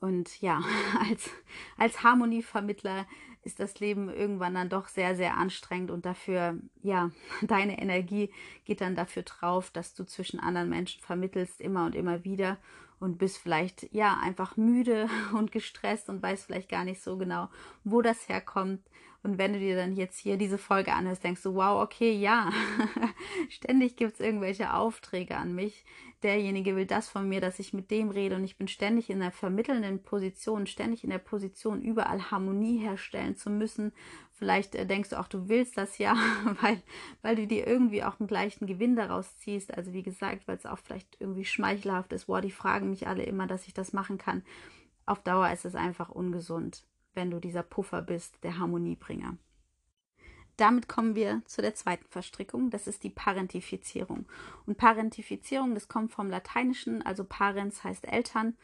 Und 0.00 0.40
ja, 0.40 0.62
als, 1.10 1.30
als 1.76 2.02
Harmonievermittler 2.02 3.06
ist 3.42 3.60
das 3.60 3.78
Leben 3.78 4.08
irgendwann 4.08 4.54
dann 4.54 4.68
doch 4.68 4.88
sehr, 4.88 5.14
sehr 5.14 5.36
anstrengend 5.36 5.90
und 5.90 6.04
dafür, 6.04 6.58
ja, 6.82 7.10
deine 7.42 7.80
Energie 7.80 8.30
geht 8.64 8.80
dann 8.80 8.96
dafür 8.96 9.22
drauf, 9.22 9.70
dass 9.70 9.94
du 9.94 10.04
zwischen 10.04 10.40
anderen 10.40 10.68
Menschen 10.68 11.00
vermittelst, 11.00 11.60
immer 11.60 11.86
und 11.86 11.94
immer 11.94 12.24
wieder 12.24 12.58
und 12.98 13.18
bist 13.18 13.38
vielleicht, 13.38 13.92
ja, 13.92 14.18
einfach 14.20 14.56
müde 14.56 15.08
und 15.32 15.52
gestresst 15.52 16.08
und 16.08 16.22
weißt 16.22 16.46
vielleicht 16.46 16.68
gar 16.68 16.84
nicht 16.84 17.02
so 17.02 17.16
genau, 17.16 17.48
wo 17.84 18.02
das 18.02 18.28
herkommt. 18.28 18.80
Und 19.26 19.38
wenn 19.38 19.54
du 19.54 19.58
dir 19.58 19.74
dann 19.74 19.96
jetzt 19.96 20.20
hier 20.20 20.36
diese 20.36 20.56
Folge 20.56 20.92
anhörst, 20.92 21.24
denkst 21.24 21.42
du, 21.42 21.56
wow, 21.56 21.82
okay, 21.82 22.12
ja, 22.12 22.52
ständig 23.48 23.96
gibt 23.96 24.12
es 24.14 24.20
irgendwelche 24.20 24.72
Aufträge 24.72 25.36
an 25.36 25.52
mich. 25.52 25.84
Derjenige 26.22 26.76
will 26.76 26.86
das 26.86 27.08
von 27.08 27.28
mir, 27.28 27.40
dass 27.40 27.58
ich 27.58 27.72
mit 27.72 27.90
dem 27.90 28.10
rede 28.10 28.36
und 28.36 28.44
ich 28.44 28.56
bin 28.56 28.68
ständig 28.68 29.10
in 29.10 29.18
der 29.18 29.32
vermittelnden 29.32 30.00
Position, 30.00 30.68
ständig 30.68 31.02
in 31.02 31.10
der 31.10 31.18
Position, 31.18 31.82
überall 31.82 32.30
Harmonie 32.30 32.78
herstellen 32.78 33.34
zu 33.34 33.50
müssen. 33.50 33.92
Vielleicht 34.30 34.76
äh, 34.76 34.86
denkst 34.86 35.10
du 35.10 35.18
auch, 35.18 35.26
du 35.26 35.48
willst 35.48 35.76
das 35.76 35.98
ja, 35.98 36.14
weil, 36.60 36.80
weil 37.22 37.34
du 37.34 37.48
dir 37.48 37.66
irgendwie 37.66 38.04
auch 38.04 38.20
einen 38.20 38.28
gleichen 38.28 38.68
Gewinn 38.68 38.94
daraus 38.94 39.36
ziehst. 39.38 39.76
Also 39.76 39.92
wie 39.92 40.04
gesagt, 40.04 40.46
weil 40.46 40.56
es 40.56 40.66
auch 40.66 40.78
vielleicht 40.78 41.16
irgendwie 41.18 41.44
schmeichelhaft 41.44 42.12
ist. 42.12 42.28
Wow, 42.28 42.40
die 42.40 42.52
fragen 42.52 42.90
mich 42.90 43.08
alle 43.08 43.24
immer, 43.24 43.48
dass 43.48 43.66
ich 43.66 43.74
das 43.74 43.92
machen 43.92 44.18
kann. 44.18 44.44
Auf 45.04 45.18
Dauer 45.24 45.50
ist 45.50 45.64
es 45.64 45.74
einfach 45.74 46.10
ungesund 46.10 46.84
wenn 47.16 47.30
du 47.30 47.40
dieser 47.40 47.62
Puffer 47.62 48.02
bist, 48.02 48.36
der 48.44 48.58
Harmoniebringer. 48.58 49.36
Damit 50.56 50.88
kommen 50.88 51.14
wir 51.14 51.42
zu 51.44 51.60
der 51.60 51.74
zweiten 51.74 52.06
Verstrickung, 52.08 52.70
das 52.70 52.86
ist 52.86 53.02
die 53.04 53.10
Parentifizierung. 53.10 54.26
Und 54.64 54.78
Parentifizierung, 54.78 55.74
das 55.74 55.88
kommt 55.88 56.12
vom 56.12 56.30
Lateinischen, 56.30 57.02
also 57.02 57.24
Parens 57.24 57.84
heißt 57.84 58.08
Eltern. 58.08 58.56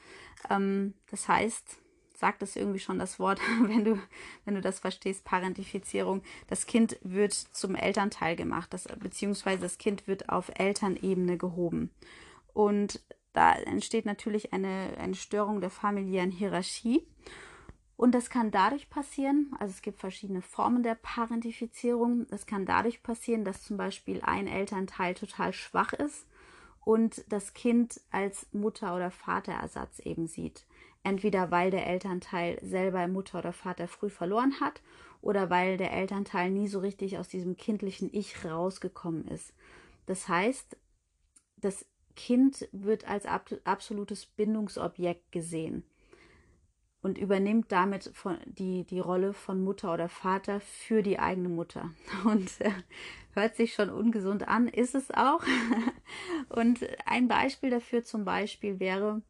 Ähm, 0.49 0.95
das 1.11 1.29
heißt, 1.29 1.83
sagt 2.15 2.43
es 2.43 2.57
irgendwie 2.57 2.79
schon 2.79 2.99
das 2.99 3.19
Wort, 3.19 3.41
wenn 3.63 3.85
du, 3.85 3.99
wenn 4.45 4.55
du 4.55 4.63
das 4.63 4.79
verstehst, 4.79 5.25
Parentifizierung. 5.25 6.23
Das 6.47 6.67
Kind 6.67 6.99
wird 7.03 7.35
zum 7.35 7.75
Elternteil 7.75 8.37
gemacht, 8.37 8.73
das, 8.73 8.85
beziehungsweise 8.85 9.61
das 9.61 9.77
Kind 9.77 10.07
wird 10.07 10.31
auf 10.31 10.51
Elternebene 10.55 11.37
gehoben. 11.37 11.91
Und 12.55 13.03
da 13.35 13.55
entsteht 13.55 14.07
natürlich 14.07 14.53
eine, 14.53 14.97
eine 14.99 15.15
Störung 15.15 15.61
der 15.61 15.71
familiären 15.71 16.31
Hierarchie. 16.31 17.07
Und 18.03 18.17
das 18.17 18.31
kann 18.31 18.51
dadurch 18.51 18.91
passieren, 18.91 19.55
also 19.61 19.71
es 19.71 19.81
gibt 19.81 20.01
verschiedene 20.01 20.43
Formen 20.43 20.83
der 20.83 20.97
Parentifizierung. 20.97 22.27
Das 22.31 22.47
kann 22.47 22.67
dadurch 22.67 23.05
passieren, 23.05 23.45
dass 23.45 23.63
zum 23.63 23.77
Beispiel 23.77 24.21
ein 24.23 24.49
Elternteil 24.49 25.15
total 25.15 25.53
schwach 25.53 25.93
ist 25.93 26.27
und 26.85 27.25
das 27.29 27.55
Kind 27.55 28.01
als 28.11 28.49
Mutter- 28.51 28.97
oder 28.97 29.13
Vaterersatz 29.13 30.01
eben 30.01 30.27
sieht. 30.27 30.67
Entweder 31.05 31.53
weil 31.53 31.71
der 31.71 31.87
Elternteil 31.87 32.59
selber 32.61 33.07
Mutter 33.07 33.39
oder 33.39 33.53
Vater 33.53 33.87
früh 33.87 34.11
verloren 34.11 34.59
hat 34.59 34.83
oder 35.21 35.49
weil 35.49 35.77
der 35.77 35.93
Elternteil 35.93 36.51
nie 36.51 36.67
so 36.67 36.81
richtig 36.81 37.19
aus 37.19 37.29
diesem 37.29 37.57
kindlichen 37.57 38.13
Ich 38.13 38.45
rausgekommen 38.45 39.29
ist. 39.29 39.55
Das 40.07 40.27
heißt, 40.27 40.77
das 41.59 41.87
Kind 42.17 42.69
wird 42.73 43.07
als 43.07 43.27
absolutes 43.27 44.27
Bindungsobjekt 44.27 45.31
gesehen 45.31 45.85
und 47.03 47.19
übernimmt 47.19 47.73
damit 47.73 48.11
von, 48.15 48.39
die, 48.47 48.85
die 48.85 49.01
Rolle 49.01 49.33
von 49.33 49.63
Mutter 49.63 49.93
oder 49.93 50.09
Vater 50.09 50.61
für 50.61 51.03
die 51.03 51.19
eigene 51.19 51.49
Mutter. 51.49 51.91
Und 52.25 52.61
äh, 52.61 52.71
hört 53.35 53.57
sich 53.57 53.75
schon 53.75 53.91
ungesund 53.91 54.47
an, 54.47 54.69
ist 54.69 54.95
es 54.95 55.11
auch. 55.11 55.43
und 56.49 56.81
ein 57.07 57.29
Beispiel 57.29 57.71
dafür 57.71 58.05
zum 58.05 58.25
Beispiel 58.25 58.79
wäre, 58.79 59.23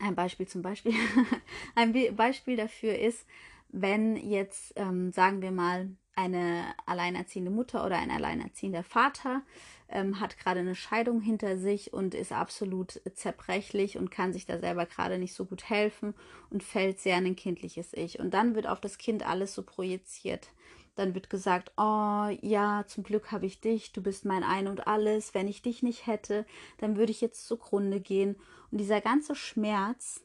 ein 0.00 0.14
Beispiel 0.14 0.48
zum 0.48 0.62
Beispiel, 0.62 0.94
ein 1.74 1.94
Beispiel 2.16 2.56
dafür 2.56 2.98
ist, 2.98 3.26
wenn 3.68 4.16
jetzt, 4.16 4.72
ähm, 4.76 5.12
sagen 5.12 5.42
wir 5.42 5.52
mal, 5.52 5.90
eine 6.16 6.74
alleinerziehende 6.86 7.50
Mutter 7.50 7.84
oder 7.86 7.98
ein 7.98 8.10
alleinerziehender 8.10 8.82
Vater 8.82 9.42
ähm, 9.90 10.20
hat 10.20 10.38
gerade 10.38 10.60
eine 10.60 10.74
Scheidung 10.74 11.20
hinter 11.20 11.58
sich 11.58 11.92
und 11.92 12.14
ist 12.14 12.32
absolut 12.32 13.00
zerbrechlich 13.14 13.98
und 13.98 14.10
kann 14.10 14.32
sich 14.32 14.46
da 14.46 14.58
selber 14.58 14.86
gerade 14.86 15.18
nicht 15.18 15.34
so 15.34 15.44
gut 15.44 15.68
helfen 15.68 16.14
und 16.48 16.62
fällt 16.62 17.00
sehr 17.00 17.18
in 17.18 17.26
ein 17.26 17.36
kindliches 17.36 17.92
Ich. 17.92 18.18
Und 18.20 18.32
dann 18.32 18.54
wird 18.54 18.66
auf 18.66 18.80
das 18.80 18.98
Kind 18.98 19.26
alles 19.26 19.54
so 19.54 19.62
projiziert. 19.62 20.48
Dann 20.94 21.14
wird 21.14 21.30
gesagt, 21.30 21.72
oh 21.76 22.28
ja, 22.40 22.84
zum 22.86 23.04
Glück 23.04 23.32
habe 23.32 23.46
ich 23.46 23.60
dich, 23.60 23.92
du 23.92 24.02
bist 24.02 24.24
mein 24.24 24.44
Ein 24.44 24.68
und 24.68 24.86
alles. 24.86 25.34
Wenn 25.34 25.48
ich 25.48 25.62
dich 25.62 25.82
nicht 25.82 26.06
hätte, 26.06 26.46
dann 26.78 26.96
würde 26.96 27.12
ich 27.12 27.20
jetzt 27.20 27.46
zugrunde 27.46 28.00
gehen. 28.00 28.36
Und 28.70 28.78
dieser 28.78 29.00
ganze 29.00 29.34
Schmerz, 29.34 30.22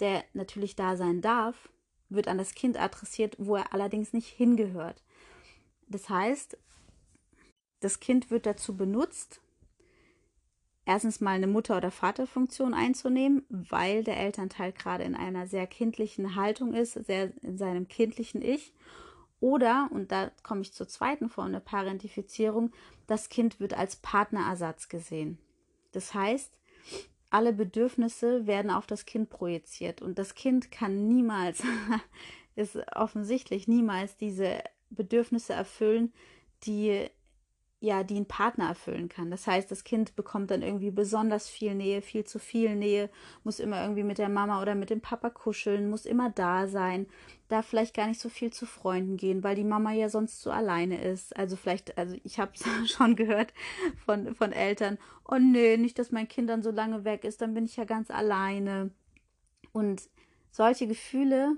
der 0.00 0.24
natürlich 0.34 0.76
da 0.76 0.96
sein 0.96 1.20
darf, 1.20 1.68
wird 2.08 2.28
an 2.28 2.38
das 2.38 2.54
Kind 2.54 2.78
adressiert, 2.78 3.36
wo 3.38 3.56
er 3.56 3.72
allerdings 3.72 4.12
nicht 4.12 4.28
hingehört. 4.28 5.02
Das 5.88 6.08
heißt, 6.08 6.58
das 7.80 8.00
Kind 8.00 8.30
wird 8.30 8.46
dazu 8.46 8.76
benutzt, 8.76 9.40
erstens 10.84 11.20
mal 11.20 11.32
eine 11.32 11.46
Mutter- 11.46 11.76
oder 11.76 11.90
Vaterfunktion 11.90 12.74
einzunehmen, 12.74 13.44
weil 13.48 14.04
der 14.04 14.18
Elternteil 14.18 14.72
gerade 14.72 15.04
in 15.04 15.14
einer 15.14 15.46
sehr 15.46 15.66
kindlichen 15.66 16.34
Haltung 16.34 16.74
ist, 16.74 16.94
sehr 16.94 17.32
in 17.42 17.58
seinem 17.58 17.88
kindlichen 17.88 18.42
Ich. 18.42 18.72
Oder, 19.40 19.88
und 19.92 20.12
da 20.12 20.30
komme 20.42 20.60
ich 20.60 20.72
zur 20.74 20.86
zweiten 20.86 21.30
Form 21.30 21.52
der 21.52 21.60
Parentifizierung, 21.60 22.72
das 23.06 23.30
Kind 23.30 23.58
wird 23.58 23.72
als 23.72 23.96
Partnerersatz 23.96 24.88
gesehen. 24.88 25.38
Das 25.92 26.12
heißt, 26.12 26.58
alle 27.30 27.52
Bedürfnisse 27.52 28.46
werden 28.46 28.70
auf 28.70 28.86
das 28.86 29.06
Kind 29.06 29.30
projiziert 29.30 30.02
und 30.02 30.18
das 30.18 30.34
Kind 30.34 30.70
kann 30.70 31.08
niemals, 31.08 31.62
ist 32.56 32.76
offensichtlich 32.94 33.68
niemals 33.68 34.16
diese 34.16 34.62
Bedürfnisse 34.90 35.52
erfüllen, 35.52 36.12
die 36.64 37.08
ja, 37.82 38.04
die 38.04 38.20
ein 38.20 38.28
Partner 38.28 38.68
erfüllen 38.68 39.08
kann. 39.08 39.30
Das 39.30 39.46
heißt, 39.46 39.70
das 39.70 39.84
Kind 39.84 40.14
bekommt 40.14 40.50
dann 40.50 40.60
irgendwie 40.60 40.90
besonders 40.90 41.48
viel 41.48 41.74
Nähe, 41.74 42.02
viel 42.02 42.24
zu 42.24 42.38
viel 42.38 42.76
Nähe, 42.76 43.08
muss 43.42 43.58
immer 43.58 43.80
irgendwie 43.80 44.02
mit 44.02 44.18
der 44.18 44.28
Mama 44.28 44.60
oder 44.60 44.74
mit 44.74 44.90
dem 44.90 45.00
Papa 45.00 45.30
kuscheln, 45.30 45.88
muss 45.88 46.04
immer 46.04 46.28
da 46.28 46.68
sein, 46.68 47.06
darf 47.48 47.66
vielleicht 47.66 47.96
gar 47.96 48.06
nicht 48.06 48.20
so 48.20 48.28
viel 48.28 48.52
zu 48.52 48.66
Freunden 48.66 49.16
gehen, 49.16 49.42
weil 49.42 49.56
die 49.56 49.64
Mama 49.64 49.92
ja 49.92 50.10
sonst 50.10 50.42
so 50.42 50.50
alleine 50.50 51.02
ist. 51.02 51.34
Also 51.38 51.56
vielleicht, 51.56 51.96
also 51.96 52.16
ich 52.22 52.38
habe 52.38 52.52
schon 52.86 53.16
gehört 53.16 53.54
von, 54.04 54.34
von 54.34 54.52
Eltern, 54.52 54.98
oh 55.26 55.38
nö, 55.38 55.78
nicht, 55.78 55.98
dass 55.98 56.12
mein 56.12 56.28
Kind 56.28 56.50
dann 56.50 56.62
so 56.62 56.70
lange 56.70 57.04
weg 57.04 57.24
ist, 57.24 57.40
dann 57.40 57.54
bin 57.54 57.64
ich 57.64 57.76
ja 57.76 57.84
ganz 57.84 58.10
alleine. 58.10 58.90
Und 59.72 60.02
solche 60.50 60.86
Gefühle, 60.86 61.56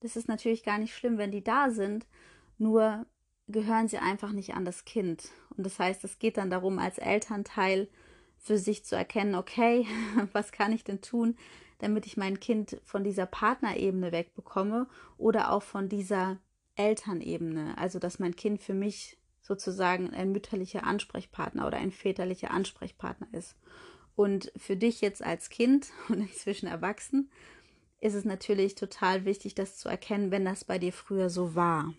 das 0.00 0.16
ist 0.16 0.28
natürlich 0.28 0.64
gar 0.64 0.78
nicht 0.78 0.94
schlimm, 0.94 1.18
wenn 1.18 1.30
die 1.30 1.44
da 1.44 1.70
sind, 1.70 2.06
nur 2.56 3.04
gehören 3.52 3.88
sie 3.88 3.98
einfach 3.98 4.32
nicht 4.32 4.54
an 4.54 4.64
das 4.64 4.84
Kind. 4.84 5.30
Und 5.56 5.64
das 5.64 5.78
heißt, 5.78 6.04
es 6.04 6.18
geht 6.18 6.36
dann 6.36 6.50
darum, 6.50 6.78
als 6.78 6.98
Elternteil 6.98 7.88
für 8.38 8.58
sich 8.58 8.84
zu 8.84 8.96
erkennen, 8.96 9.34
okay, 9.34 9.86
was 10.32 10.52
kann 10.52 10.72
ich 10.72 10.84
denn 10.84 11.00
tun, 11.00 11.36
damit 11.78 12.06
ich 12.06 12.16
mein 12.16 12.40
Kind 12.40 12.80
von 12.84 13.04
dieser 13.04 13.26
Partnerebene 13.26 14.12
wegbekomme 14.12 14.88
oder 15.18 15.52
auch 15.52 15.62
von 15.62 15.88
dieser 15.88 16.38
Elternebene. 16.76 17.76
Also, 17.76 17.98
dass 17.98 18.18
mein 18.18 18.36
Kind 18.36 18.60
für 18.60 18.74
mich 18.74 19.18
sozusagen 19.42 20.10
ein 20.10 20.32
mütterlicher 20.32 20.84
Ansprechpartner 20.84 21.66
oder 21.66 21.78
ein 21.78 21.90
väterlicher 21.90 22.50
Ansprechpartner 22.50 23.26
ist. 23.32 23.56
Und 24.14 24.52
für 24.56 24.76
dich 24.76 25.00
jetzt 25.00 25.22
als 25.22 25.50
Kind 25.50 25.90
und 26.08 26.20
inzwischen 26.20 26.66
erwachsen 26.66 27.30
ist 28.00 28.14
es 28.14 28.24
natürlich 28.24 28.74
total 28.74 29.24
wichtig, 29.24 29.54
das 29.54 29.76
zu 29.76 29.88
erkennen, 29.88 30.32
wenn 30.32 30.44
das 30.44 30.64
bei 30.64 30.78
dir 30.78 30.92
früher 30.92 31.30
so 31.30 31.54
war. 31.54 31.94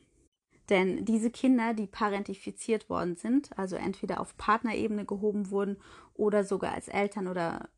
Denn 0.73 1.05
diese 1.05 1.29
Kinder, 1.29 1.75
die 1.75 1.85
parentifiziert 1.85 2.89
worden 2.89 3.15
sind, 3.15 3.55
also 3.59 3.75
entweder 3.75 4.19
auf 4.19 4.35
Partnerebene 4.37 5.05
gehoben 5.05 5.51
wurden 5.51 5.77
oder 6.15 6.43
sogar 6.43 6.73
als 6.73 6.87
Eltern 6.87 7.27
oder 7.27 7.69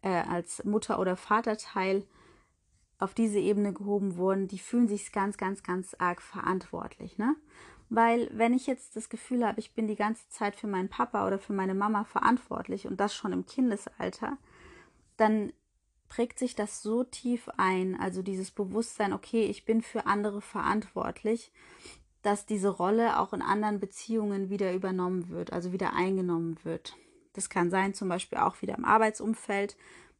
äh, 0.00 0.08
als 0.08 0.64
Mutter- 0.64 0.98
oder 0.98 1.14
Vaterteil 1.14 2.06
auf 2.98 3.12
diese 3.12 3.38
Ebene 3.38 3.74
gehoben 3.74 4.16
wurden, 4.16 4.48
die 4.48 4.58
fühlen 4.58 4.88
sich 4.88 5.12
ganz, 5.12 5.36
ganz, 5.36 5.62
ganz 5.62 5.94
arg 5.98 6.22
verantwortlich. 6.22 7.18
Ne? 7.18 7.36
Weil 7.90 8.30
wenn 8.32 8.54
ich 8.54 8.66
jetzt 8.66 8.96
das 8.96 9.10
Gefühl 9.10 9.46
habe, 9.46 9.60
ich 9.60 9.74
bin 9.74 9.86
die 9.86 9.94
ganze 9.94 10.26
Zeit 10.30 10.56
für 10.56 10.68
meinen 10.68 10.88
Papa 10.88 11.26
oder 11.26 11.38
für 11.38 11.52
meine 11.52 11.74
Mama 11.74 12.04
verantwortlich 12.04 12.86
und 12.86 12.98
das 12.98 13.14
schon 13.14 13.34
im 13.34 13.44
Kindesalter, 13.44 14.38
dann 15.18 15.52
prägt 16.08 16.38
sich 16.38 16.54
das 16.54 16.82
so 16.82 17.04
tief 17.04 17.50
ein, 17.58 18.00
also 18.00 18.22
dieses 18.22 18.50
Bewusstsein, 18.50 19.12
okay, 19.12 19.44
ich 19.44 19.66
bin 19.66 19.82
für 19.82 20.06
andere 20.06 20.40
verantwortlich, 20.40 21.52
dass 22.22 22.46
diese 22.46 22.68
Rolle 22.68 23.18
auch 23.18 23.32
in 23.32 23.42
anderen 23.42 23.80
Beziehungen 23.80 24.50
wieder 24.50 24.72
übernommen 24.74 25.28
wird, 25.28 25.52
also 25.52 25.72
wieder 25.72 25.94
eingenommen 25.94 26.58
wird. 26.64 26.96
Das 27.32 27.48
kann 27.48 27.70
sein, 27.70 27.94
zum 27.94 28.08
Beispiel 28.08 28.38
auch 28.38 28.60
wieder 28.62 28.76
im 28.76 28.84
Arbeitsumfeld, 28.84 29.76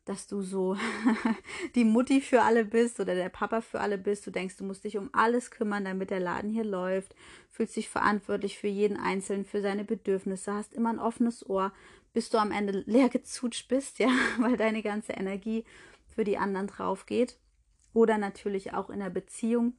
dass 0.09 0.27
du 0.27 0.41
so 0.41 0.77
die 1.75 1.85
Mutti 1.85 2.21
für 2.21 2.43
alle 2.43 2.65
bist 2.65 2.99
oder 2.99 3.15
der 3.15 3.29
Papa 3.29 3.61
für 3.61 3.81
alle 3.81 3.99
bist. 3.99 4.27
Du 4.27 4.31
denkst, 4.31 4.57
du 4.57 4.65
musst 4.65 4.85
dich 4.85 4.97
um 4.97 5.11
alles 5.13 5.51
kümmern, 5.51 5.85
damit 5.85 6.11
der 6.11 6.21
Laden 6.21 6.51
hier 6.51 6.65
läuft, 6.65 7.15
fühlst 7.51 7.77
dich 7.77 7.91
verantwortlich 7.91 8.59
für 8.59 8.69
jeden 8.69 8.97
Einzelnen, 8.97 9.45
für 9.45 9.61
seine 9.61 9.85
Bedürfnisse, 9.85 10.55
hast 10.55 10.73
immer 10.73 10.91
ein 10.91 10.99
offenes 10.99 11.49
Ohr, 11.49 11.73
bis 12.15 12.31
du 12.31 12.39
am 12.39 12.53
Ende 12.53 12.85
leer 12.87 13.11
gezutscht 13.11 13.69
bist, 13.69 13.99
ja, 13.99 14.09
weil 14.39 14.57
deine 14.57 14.83
ganze 14.83 15.13
Energie 15.13 15.65
für 16.15 16.25
die 16.25 16.39
anderen 16.39 16.69
drauf 16.69 17.05
geht. 17.05 17.37
Oder 17.93 18.17
natürlich 18.17 18.73
auch 18.73 18.91
in 18.91 19.01
der 19.01 19.11
Beziehung, 19.11 19.75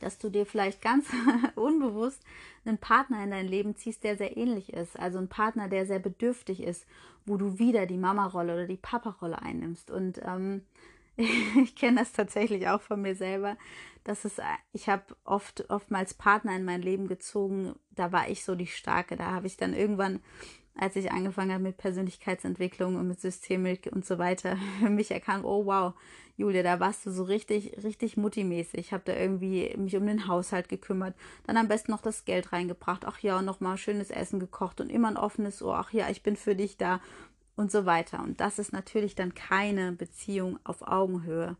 dass 0.00 0.18
du 0.18 0.30
dir 0.30 0.46
vielleicht 0.46 0.82
ganz 0.82 1.06
unbewusst 1.54 2.22
einen 2.64 2.78
Partner 2.78 3.22
in 3.22 3.30
dein 3.30 3.46
Leben 3.46 3.76
ziehst, 3.76 4.04
der 4.04 4.16
sehr 4.16 4.36
ähnlich 4.36 4.72
ist. 4.72 4.98
Also 4.98 5.18
ein 5.18 5.28
Partner, 5.28 5.68
der 5.68 5.86
sehr 5.86 5.98
bedürftig 5.98 6.62
ist, 6.62 6.86
wo 7.26 7.36
du 7.36 7.58
wieder 7.58 7.86
die 7.86 7.96
Mama-Rolle 7.96 8.54
oder 8.54 8.66
die 8.66 8.76
Papa-Rolle 8.76 9.40
einnimmst. 9.40 9.90
Und 9.90 10.20
ähm, 10.24 10.62
ich 11.16 11.76
kenne 11.76 12.00
das 12.00 12.12
tatsächlich 12.12 12.68
auch 12.68 12.80
von 12.80 13.02
mir 13.02 13.14
selber. 13.14 13.56
dass 14.04 14.24
es, 14.24 14.40
ich 14.72 14.88
habe 14.88 15.04
oft, 15.24 15.68
oftmals 15.70 16.14
Partner 16.14 16.56
in 16.56 16.64
mein 16.64 16.82
Leben 16.82 17.06
gezogen, 17.06 17.74
da 17.90 18.12
war 18.12 18.28
ich 18.28 18.44
so 18.44 18.54
die 18.54 18.66
Starke. 18.66 19.16
Da 19.16 19.30
habe 19.30 19.46
ich 19.46 19.56
dann 19.56 19.74
irgendwann 19.74 20.20
als 20.80 20.96
ich 20.96 21.12
angefangen 21.12 21.52
habe 21.52 21.62
mit 21.62 21.76
Persönlichkeitsentwicklung 21.76 22.96
und 22.96 23.06
mit 23.06 23.20
Systemik 23.20 23.90
und 23.92 24.06
so 24.06 24.18
weiter, 24.18 24.56
für 24.80 24.88
mich 24.88 25.10
erkannt, 25.10 25.44
oh 25.44 25.66
wow, 25.66 25.92
Julia, 26.38 26.62
da 26.62 26.80
warst 26.80 27.04
du 27.04 27.10
so 27.10 27.24
richtig, 27.24 27.76
richtig 27.84 28.16
muttimäßig. 28.16 28.80
Ich 28.80 28.92
habe 28.94 29.02
da 29.04 29.14
irgendwie 29.14 29.74
mich 29.76 29.94
um 29.96 30.06
den 30.06 30.26
Haushalt 30.26 30.70
gekümmert, 30.70 31.14
dann 31.46 31.58
am 31.58 31.68
besten 31.68 31.92
noch 31.92 32.00
das 32.00 32.24
Geld 32.24 32.52
reingebracht, 32.52 33.04
ach 33.04 33.18
ja, 33.18 33.42
nochmal 33.42 33.76
schönes 33.76 34.10
Essen 34.10 34.40
gekocht 34.40 34.80
und 34.80 34.88
immer 34.88 35.08
ein 35.08 35.18
offenes 35.18 35.62
Ohr, 35.62 35.76
ach 35.76 35.92
ja, 35.92 36.08
ich 36.08 36.22
bin 36.22 36.36
für 36.36 36.56
dich 36.56 36.78
da 36.78 37.00
und 37.56 37.70
so 37.70 37.84
weiter. 37.84 38.22
Und 38.22 38.40
das 38.40 38.58
ist 38.58 38.72
natürlich 38.72 39.14
dann 39.14 39.34
keine 39.34 39.92
Beziehung 39.92 40.58
auf 40.64 40.80
Augenhöhe. 40.80 41.56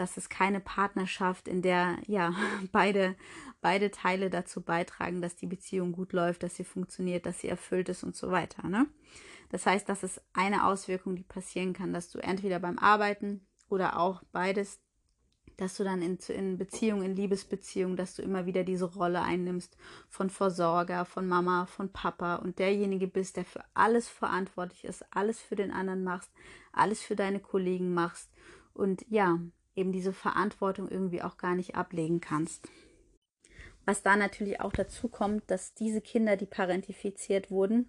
Das 0.00 0.16
ist 0.16 0.30
keine 0.30 0.60
Partnerschaft, 0.60 1.46
in 1.46 1.60
der 1.60 1.98
ja 2.06 2.34
beide, 2.72 3.14
beide 3.60 3.90
Teile 3.90 4.30
dazu 4.30 4.62
beitragen, 4.62 5.20
dass 5.20 5.36
die 5.36 5.46
Beziehung 5.46 5.92
gut 5.92 6.14
läuft, 6.14 6.42
dass 6.42 6.56
sie 6.56 6.64
funktioniert, 6.64 7.26
dass 7.26 7.40
sie 7.40 7.48
erfüllt 7.48 7.90
ist 7.90 8.02
und 8.02 8.16
so 8.16 8.30
weiter. 8.30 8.66
Ne? 8.66 8.86
Das 9.50 9.66
heißt, 9.66 9.88
das 9.88 10.02
ist 10.02 10.22
eine 10.32 10.66
Auswirkung, 10.66 11.16
die 11.16 11.22
passieren 11.22 11.74
kann, 11.74 11.92
dass 11.92 12.10
du 12.10 12.18
entweder 12.18 12.58
beim 12.60 12.78
Arbeiten 12.78 13.46
oder 13.68 13.98
auch 13.98 14.22
beides, 14.32 14.80
dass 15.58 15.76
du 15.76 15.84
dann 15.84 16.00
in, 16.00 16.16
in 16.28 16.56
Beziehung, 16.56 17.02
in 17.02 17.14
Liebesbeziehung, 17.14 17.96
dass 17.96 18.14
du 18.14 18.22
immer 18.22 18.46
wieder 18.46 18.64
diese 18.64 18.86
Rolle 18.86 19.20
einnimmst 19.20 19.76
von 20.08 20.30
Versorger, 20.30 21.04
von 21.04 21.28
Mama, 21.28 21.66
von 21.66 21.92
Papa 21.92 22.36
und 22.36 22.58
derjenige 22.58 23.06
bist, 23.06 23.36
der 23.36 23.44
für 23.44 23.62
alles 23.74 24.08
verantwortlich 24.08 24.84
ist, 24.84 25.04
alles 25.10 25.40
für 25.40 25.56
den 25.56 25.70
anderen 25.70 26.04
machst, 26.04 26.30
alles 26.72 27.02
für 27.02 27.16
deine 27.16 27.40
Kollegen 27.40 27.92
machst 27.92 28.30
und 28.72 29.04
ja, 29.10 29.38
eben 29.80 29.92
diese 29.92 30.12
Verantwortung 30.12 30.88
irgendwie 30.88 31.22
auch 31.22 31.36
gar 31.36 31.56
nicht 31.56 31.74
ablegen 31.74 32.20
kannst. 32.20 32.68
Was 33.86 34.02
da 34.02 34.14
natürlich 34.14 34.60
auch 34.60 34.72
dazu 34.72 35.08
kommt, 35.08 35.50
dass 35.50 35.74
diese 35.74 36.00
Kinder, 36.00 36.36
die 36.36 36.46
parentifiziert 36.46 37.50
wurden, 37.50 37.88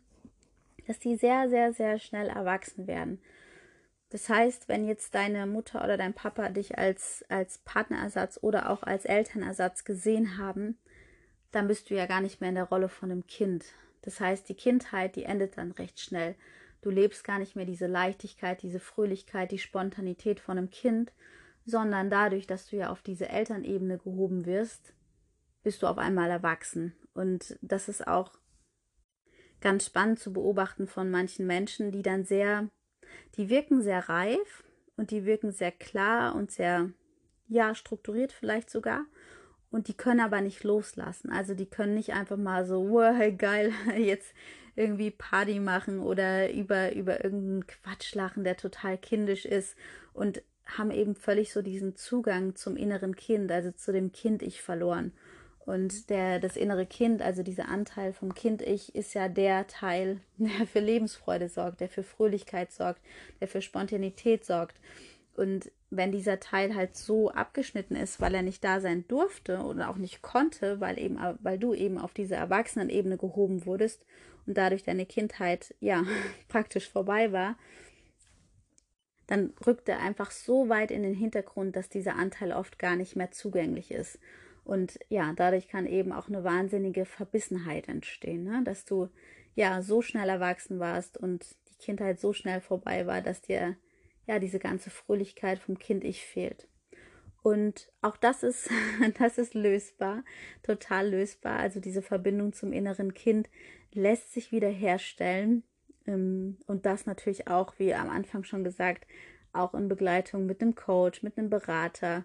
dass 0.87 0.99
die 0.99 1.15
sehr, 1.15 1.49
sehr, 1.49 1.73
sehr 1.73 1.99
schnell 1.99 2.27
erwachsen 2.27 2.87
werden. 2.87 3.21
Das 4.09 4.27
heißt, 4.27 4.67
wenn 4.67 4.87
jetzt 4.87 5.15
deine 5.15 5.45
Mutter 5.45 5.83
oder 5.83 5.97
dein 5.97 6.13
Papa 6.13 6.49
dich 6.49 6.77
als, 6.77 7.23
als 7.29 7.59
Partnerersatz 7.59 8.39
oder 8.41 8.69
auch 8.69 8.83
als 8.83 9.05
Elternersatz 9.05 9.83
gesehen 9.85 10.37
haben, 10.37 10.77
dann 11.51 11.67
bist 11.67 11.89
du 11.89 11.95
ja 11.95 12.05
gar 12.07 12.21
nicht 12.21 12.41
mehr 12.41 12.49
in 12.49 12.55
der 12.55 12.65
Rolle 12.65 12.89
von 12.89 13.11
einem 13.11 13.27
Kind. 13.27 13.65
Das 14.01 14.19
heißt, 14.19 14.49
die 14.49 14.55
Kindheit, 14.55 15.15
die 15.15 15.23
endet 15.23 15.57
dann 15.57 15.71
recht 15.71 15.99
schnell. 15.99 16.35
Du 16.81 16.89
lebst 16.89 17.23
gar 17.23 17.39
nicht 17.39 17.55
mehr 17.55 17.65
diese 17.65 17.87
Leichtigkeit, 17.87 18.61
diese 18.63 18.79
Fröhlichkeit, 18.79 19.51
die 19.51 19.59
Spontanität 19.59 20.39
von 20.39 20.57
einem 20.57 20.71
Kind, 20.71 21.11
sondern 21.71 22.11
dadurch, 22.11 22.45
dass 22.45 22.67
du 22.67 22.75
ja 22.75 22.91
auf 22.91 23.01
diese 23.01 23.29
Elternebene 23.29 23.97
gehoben 23.97 24.45
wirst, 24.45 24.93
bist 25.63 25.81
du 25.81 25.87
auf 25.87 25.97
einmal 25.97 26.29
erwachsen. 26.29 26.93
Und 27.13 27.57
das 27.61 27.89
ist 27.89 28.07
auch 28.07 28.33
ganz 29.61 29.85
spannend 29.85 30.19
zu 30.19 30.33
beobachten 30.33 30.87
von 30.87 31.09
manchen 31.09 31.47
Menschen, 31.47 31.91
die 31.91 32.03
dann 32.03 32.25
sehr 32.25 32.69
die 33.35 33.49
wirken 33.49 33.81
sehr 33.81 34.09
reif 34.09 34.63
und 34.97 35.11
die 35.11 35.25
wirken 35.25 35.51
sehr 35.51 35.71
klar 35.71 36.35
und 36.35 36.51
sehr, 36.51 36.89
ja, 37.47 37.75
strukturiert 37.75 38.31
vielleicht 38.31 38.69
sogar. 38.69 39.05
Und 39.69 39.87
die 39.87 39.93
können 39.93 40.19
aber 40.19 40.41
nicht 40.41 40.63
loslassen. 40.63 41.31
Also 41.31 41.53
die 41.53 41.65
können 41.65 41.93
nicht 41.93 42.13
einfach 42.13 42.37
mal 42.37 42.65
so, 42.65 42.89
wow, 42.89 43.15
geil, 43.37 43.71
jetzt 43.97 44.33
irgendwie 44.75 45.11
Party 45.11 45.59
machen 45.59 45.99
oder 45.99 46.51
über, 46.51 46.93
über 46.93 47.23
irgendeinen 47.23 47.67
Quatsch 47.67 48.15
lachen, 48.15 48.43
der 48.43 48.57
total 48.57 48.97
kindisch 48.97 49.45
ist 49.45 49.77
und 50.13 50.43
haben 50.65 50.91
eben 50.91 51.15
völlig 51.15 51.51
so 51.51 51.61
diesen 51.61 51.95
Zugang 51.95 52.55
zum 52.55 52.77
inneren 52.77 53.15
Kind, 53.15 53.51
also 53.51 53.71
zu 53.71 53.91
dem 53.91 54.11
Kind-Ich 54.11 54.61
verloren. 54.61 55.11
Und 55.65 56.09
der, 56.09 56.39
das 56.39 56.57
innere 56.57 56.85
Kind, 56.85 57.21
also 57.21 57.43
dieser 57.43 57.67
Anteil 57.67 58.13
vom 58.13 58.33
Kind-Ich, 58.33 58.95
ist 58.95 59.13
ja 59.13 59.27
der 59.27 59.67
Teil, 59.67 60.19
der 60.37 60.65
für 60.67 60.79
Lebensfreude 60.79 61.49
sorgt, 61.49 61.81
der 61.81 61.89
für 61.89 62.03
Fröhlichkeit 62.03 62.71
sorgt, 62.71 63.01
der 63.39 63.47
für 63.47 63.61
Spontanität 63.61 64.45
sorgt. 64.45 64.77
Und 65.35 65.71
wenn 65.89 66.11
dieser 66.11 66.39
Teil 66.39 66.75
halt 66.75 66.95
so 66.95 67.31
abgeschnitten 67.31 67.95
ist, 67.95 68.19
weil 68.19 68.33
er 68.33 68.41
nicht 68.41 68.63
da 68.63 68.79
sein 68.79 69.05
durfte 69.07 69.59
oder 69.59 69.89
auch 69.89 69.97
nicht 69.97 70.21
konnte, 70.21 70.79
weil 70.79 70.97
eben, 70.99 71.17
weil 71.41 71.57
du 71.57 71.73
eben 71.73 71.97
auf 71.97 72.13
diese 72.13 72.35
Erwachsenenebene 72.35 73.17
gehoben 73.17 73.65
wurdest 73.65 74.05
und 74.47 74.57
dadurch 74.57 74.83
deine 74.83 75.05
Kindheit 75.05 75.75
ja 75.79 76.03
praktisch 76.47 76.89
vorbei 76.89 77.31
war, 77.31 77.57
dann 79.27 79.53
rückt 79.65 79.87
er 79.89 79.99
einfach 79.99 80.31
so 80.31 80.69
weit 80.69 80.91
in 80.91 81.03
den 81.03 81.13
Hintergrund, 81.13 81.75
dass 81.75 81.89
dieser 81.89 82.15
Anteil 82.15 82.51
oft 82.51 82.79
gar 82.79 82.95
nicht 82.95 83.15
mehr 83.15 83.31
zugänglich 83.31 83.91
ist. 83.91 84.19
Und 84.63 84.99
ja, 85.09 85.33
dadurch 85.35 85.67
kann 85.67 85.87
eben 85.87 86.11
auch 86.11 86.27
eine 86.27 86.43
wahnsinnige 86.43 87.05
Verbissenheit 87.05 87.87
entstehen, 87.87 88.43
ne? 88.43 88.61
dass 88.63 88.85
du 88.85 89.09
ja 89.55 89.81
so 89.81 90.01
schnell 90.01 90.29
erwachsen 90.29 90.79
warst 90.79 91.17
und 91.17 91.45
die 91.69 91.77
Kindheit 91.83 92.19
so 92.19 92.33
schnell 92.33 92.61
vorbei 92.61 93.07
war, 93.07 93.21
dass 93.21 93.41
dir 93.41 93.75
ja 94.27 94.39
diese 94.39 94.59
ganze 94.59 94.89
Fröhlichkeit 94.89 95.59
vom 95.59 95.79
Kind-Ich 95.79 96.25
fehlt. 96.25 96.67
Und 97.43 97.91
auch 98.01 98.17
das 98.17 98.43
ist, 98.43 98.69
das 99.19 99.37
ist 99.37 99.53
lösbar, 99.53 100.23
total 100.63 101.09
lösbar. 101.09 101.57
Also 101.57 101.79
diese 101.79 102.01
Verbindung 102.01 102.53
zum 102.53 102.71
inneren 102.71 103.13
Kind 103.13 103.49
lässt 103.93 104.31
sich 104.33 104.51
wieder 104.51 104.69
herstellen. 104.69 105.63
Ähm, 106.07 106.57
und 106.67 106.85
das 106.85 107.05
natürlich 107.05 107.47
auch, 107.47 107.73
wie 107.77 107.93
am 107.93 108.09
Anfang 108.09 108.43
schon 108.43 108.63
gesagt, 108.63 109.07
auch 109.53 109.73
in 109.73 109.87
Begleitung 109.87 110.45
mit 110.45 110.61
einem 110.61 110.75
Coach, 110.75 111.23
mit 111.23 111.37
einem 111.37 111.49
Berater, 111.49 112.23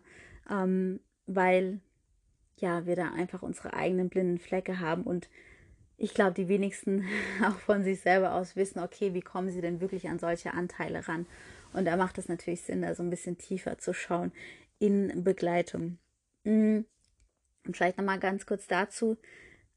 ähm, 0.50 1.00
weil 1.26 1.80
ja, 2.58 2.86
wir 2.86 2.96
da 2.96 3.12
einfach 3.12 3.42
unsere 3.42 3.74
eigenen 3.74 4.08
blinden 4.08 4.38
Flecke 4.38 4.80
haben 4.80 5.02
und 5.02 5.28
ich 5.98 6.14
glaube, 6.14 6.32
die 6.32 6.48
wenigsten 6.48 7.04
auch 7.44 7.58
von 7.60 7.84
sich 7.84 8.00
selber 8.00 8.34
aus 8.34 8.56
wissen, 8.56 8.80
okay, 8.80 9.14
wie 9.14 9.22
kommen 9.22 9.50
sie 9.50 9.60
denn 9.60 9.80
wirklich 9.80 10.08
an 10.08 10.18
solche 10.18 10.52
Anteile 10.52 11.06
ran? 11.08 11.26
Und 11.72 11.84
da 11.84 11.96
macht 11.96 12.18
es 12.18 12.28
natürlich 12.28 12.62
Sinn, 12.62 12.82
da 12.82 12.94
so 12.94 13.02
ein 13.02 13.10
bisschen 13.10 13.38
tiefer 13.38 13.78
zu 13.78 13.92
schauen 13.92 14.32
in 14.78 15.24
Begleitung. 15.24 15.98
Mm. 16.44 16.80
Und 17.66 17.76
vielleicht 17.76 17.98
nochmal 17.98 18.20
ganz 18.20 18.46
kurz 18.46 18.66
dazu, 18.66 19.16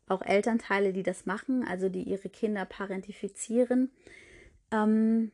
auch 0.09 0.21
Elternteile, 0.21 0.93
die 0.93 1.03
das 1.03 1.25
machen, 1.25 1.65
also 1.67 1.89
die 1.89 2.03
ihre 2.03 2.29
Kinder 2.29 2.65
parentifizieren, 2.65 3.91
ähm, 4.71 5.31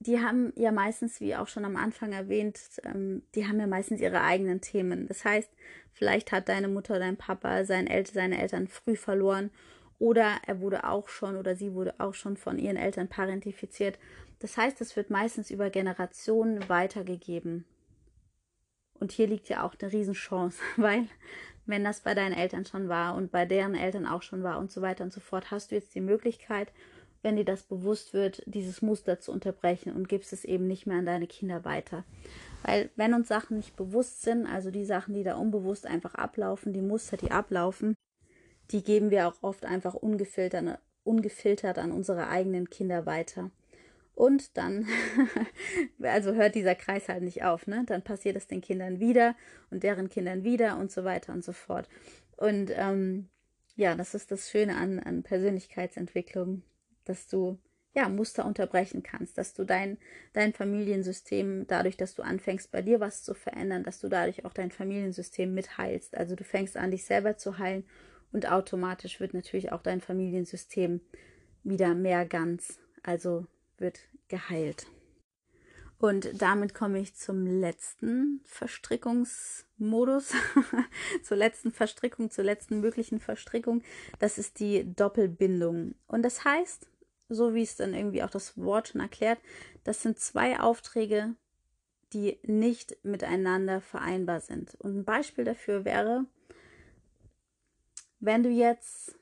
die 0.00 0.18
haben 0.20 0.52
ja 0.56 0.72
meistens, 0.72 1.20
wie 1.20 1.36
auch 1.36 1.46
schon 1.46 1.66
am 1.66 1.76
Anfang 1.76 2.12
erwähnt, 2.12 2.58
ähm, 2.84 3.22
die 3.34 3.46
haben 3.46 3.60
ja 3.60 3.66
meistens 3.66 4.00
ihre 4.00 4.22
eigenen 4.22 4.62
Themen. 4.62 5.06
Das 5.06 5.24
heißt, 5.24 5.50
vielleicht 5.92 6.32
hat 6.32 6.48
deine 6.48 6.68
Mutter, 6.68 6.98
dein 6.98 7.18
Papa 7.18 7.64
sein 7.64 7.86
El 7.86 8.06
seine 8.06 8.40
Eltern 8.40 8.66
früh 8.66 8.96
verloren 8.96 9.50
oder 9.98 10.38
er 10.46 10.60
wurde 10.60 10.84
auch 10.84 11.08
schon 11.08 11.36
oder 11.36 11.54
sie 11.54 11.74
wurde 11.74 11.94
auch 11.98 12.14
schon 12.14 12.38
von 12.38 12.58
ihren 12.58 12.78
Eltern 12.78 13.08
parentifiziert. 13.08 13.98
Das 14.38 14.56
heißt, 14.56 14.80
es 14.80 14.96
wird 14.96 15.10
meistens 15.10 15.50
über 15.50 15.68
Generationen 15.68 16.66
weitergegeben. 16.70 17.66
Und 18.94 19.12
hier 19.12 19.26
liegt 19.26 19.50
ja 19.50 19.62
auch 19.64 19.74
eine 19.80 19.92
Riesenchance, 19.92 20.58
weil 20.76 21.06
wenn 21.70 21.84
das 21.84 22.00
bei 22.00 22.14
deinen 22.14 22.34
Eltern 22.34 22.64
schon 22.64 22.88
war 22.88 23.14
und 23.14 23.30
bei 23.30 23.46
deren 23.46 23.74
Eltern 23.74 24.06
auch 24.06 24.22
schon 24.22 24.42
war 24.42 24.58
und 24.58 24.70
so 24.70 24.82
weiter 24.82 25.04
und 25.04 25.12
so 25.12 25.20
fort, 25.20 25.50
hast 25.50 25.70
du 25.70 25.76
jetzt 25.76 25.94
die 25.94 26.00
Möglichkeit, 26.00 26.72
wenn 27.22 27.36
dir 27.36 27.44
das 27.44 27.62
bewusst 27.62 28.12
wird, 28.14 28.42
dieses 28.46 28.82
Muster 28.82 29.20
zu 29.20 29.32
unterbrechen 29.32 29.92
und 29.92 30.08
gibst 30.08 30.32
es 30.32 30.44
eben 30.44 30.66
nicht 30.66 30.86
mehr 30.86 30.98
an 30.98 31.06
deine 31.06 31.26
Kinder 31.26 31.64
weiter. 31.64 32.04
Weil 32.62 32.90
wenn 32.96 33.14
uns 33.14 33.28
Sachen 33.28 33.56
nicht 33.56 33.76
bewusst 33.76 34.22
sind, 34.22 34.46
also 34.46 34.70
die 34.70 34.84
Sachen, 34.84 35.14
die 35.14 35.22
da 35.22 35.36
unbewusst 35.36 35.86
einfach 35.86 36.14
ablaufen, 36.14 36.72
die 36.72 36.82
Muster, 36.82 37.16
die 37.16 37.30
ablaufen, 37.30 37.94
die 38.70 38.82
geben 38.82 39.10
wir 39.10 39.28
auch 39.28 39.42
oft 39.42 39.64
einfach 39.64 39.94
ungefiltert, 39.94 40.78
ungefiltert 41.04 41.78
an 41.78 41.92
unsere 41.92 42.28
eigenen 42.28 42.70
Kinder 42.70 43.06
weiter. 43.06 43.50
Und 44.20 44.58
dann, 44.58 44.86
also 46.02 46.34
hört 46.34 46.54
dieser 46.54 46.74
Kreis 46.74 47.08
halt 47.08 47.22
nicht 47.22 47.42
auf, 47.42 47.66
ne? 47.66 47.84
Dann 47.86 48.02
passiert 48.02 48.36
es 48.36 48.46
den 48.46 48.60
Kindern 48.60 49.00
wieder 49.00 49.34
und 49.70 49.82
deren 49.82 50.10
Kindern 50.10 50.44
wieder 50.44 50.76
und 50.76 50.92
so 50.92 51.04
weiter 51.04 51.32
und 51.32 51.42
so 51.42 51.52
fort. 51.54 51.88
Und 52.36 52.70
ähm, 52.74 53.30
ja, 53.76 53.94
das 53.94 54.14
ist 54.14 54.30
das 54.30 54.50
Schöne 54.50 54.76
an, 54.76 54.98
an 54.98 55.22
Persönlichkeitsentwicklung, 55.22 56.62
dass 57.06 57.28
du 57.28 57.58
ja, 57.94 58.10
Muster 58.10 58.44
unterbrechen 58.44 59.02
kannst, 59.02 59.38
dass 59.38 59.54
du 59.54 59.64
dein, 59.64 59.96
dein 60.34 60.52
Familiensystem, 60.52 61.66
dadurch, 61.66 61.96
dass 61.96 62.14
du 62.14 62.22
anfängst, 62.22 62.70
bei 62.70 62.82
dir 62.82 63.00
was 63.00 63.22
zu 63.22 63.32
verändern, 63.32 63.84
dass 63.84 64.00
du 64.00 64.08
dadurch 64.08 64.44
auch 64.44 64.52
dein 64.52 64.70
Familiensystem 64.70 65.54
mitheilst. 65.54 66.14
Also 66.14 66.36
du 66.36 66.44
fängst 66.44 66.76
an, 66.76 66.90
dich 66.90 67.06
selber 67.06 67.38
zu 67.38 67.56
heilen 67.56 67.84
und 68.32 68.52
automatisch 68.52 69.18
wird 69.18 69.32
natürlich 69.32 69.72
auch 69.72 69.80
dein 69.80 70.02
Familiensystem 70.02 71.00
wieder 71.64 71.94
mehr 71.94 72.26
ganz, 72.26 72.78
also 73.02 73.46
wird 73.80 74.09
geheilt. 74.30 74.86
Und 75.98 76.40
damit 76.40 76.72
komme 76.72 76.98
ich 76.98 77.14
zum 77.14 77.46
letzten 77.46 78.40
Verstrickungsmodus, 78.46 80.32
zur 81.22 81.36
letzten 81.36 81.72
Verstrickung, 81.72 82.30
zur 82.30 82.44
letzten 82.44 82.80
möglichen 82.80 83.20
Verstrickung. 83.20 83.82
Das 84.18 84.38
ist 84.38 84.60
die 84.60 84.90
Doppelbindung. 84.94 85.94
Und 86.06 86.22
das 86.22 86.42
heißt, 86.46 86.88
so 87.28 87.54
wie 87.54 87.62
es 87.62 87.76
dann 87.76 87.92
irgendwie 87.92 88.22
auch 88.22 88.30
das 88.30 88.56
Wort 88.56 88.88
schon 88.88 89.02
erklärt, 89.02 89.40
das 89.84 90.00
sind 90.00 90.18
zwei 90.18 90.58
Aufträge, 90.58 91.34
die 92.14 92.38
nicht 92.44 92.96
miteinander 93.04 93.82
vereinbar 93.82 94.40
sind. 94.40 94.74
Und 94.76 95.00
ein 95.00 95.04
Beispiel 95.04 95.44
dafür 95.44 95.84
wäre, 95.84 96.24
wenn 98.20 98.42
du 98.42 98.48
jetzt, 98.48 99.18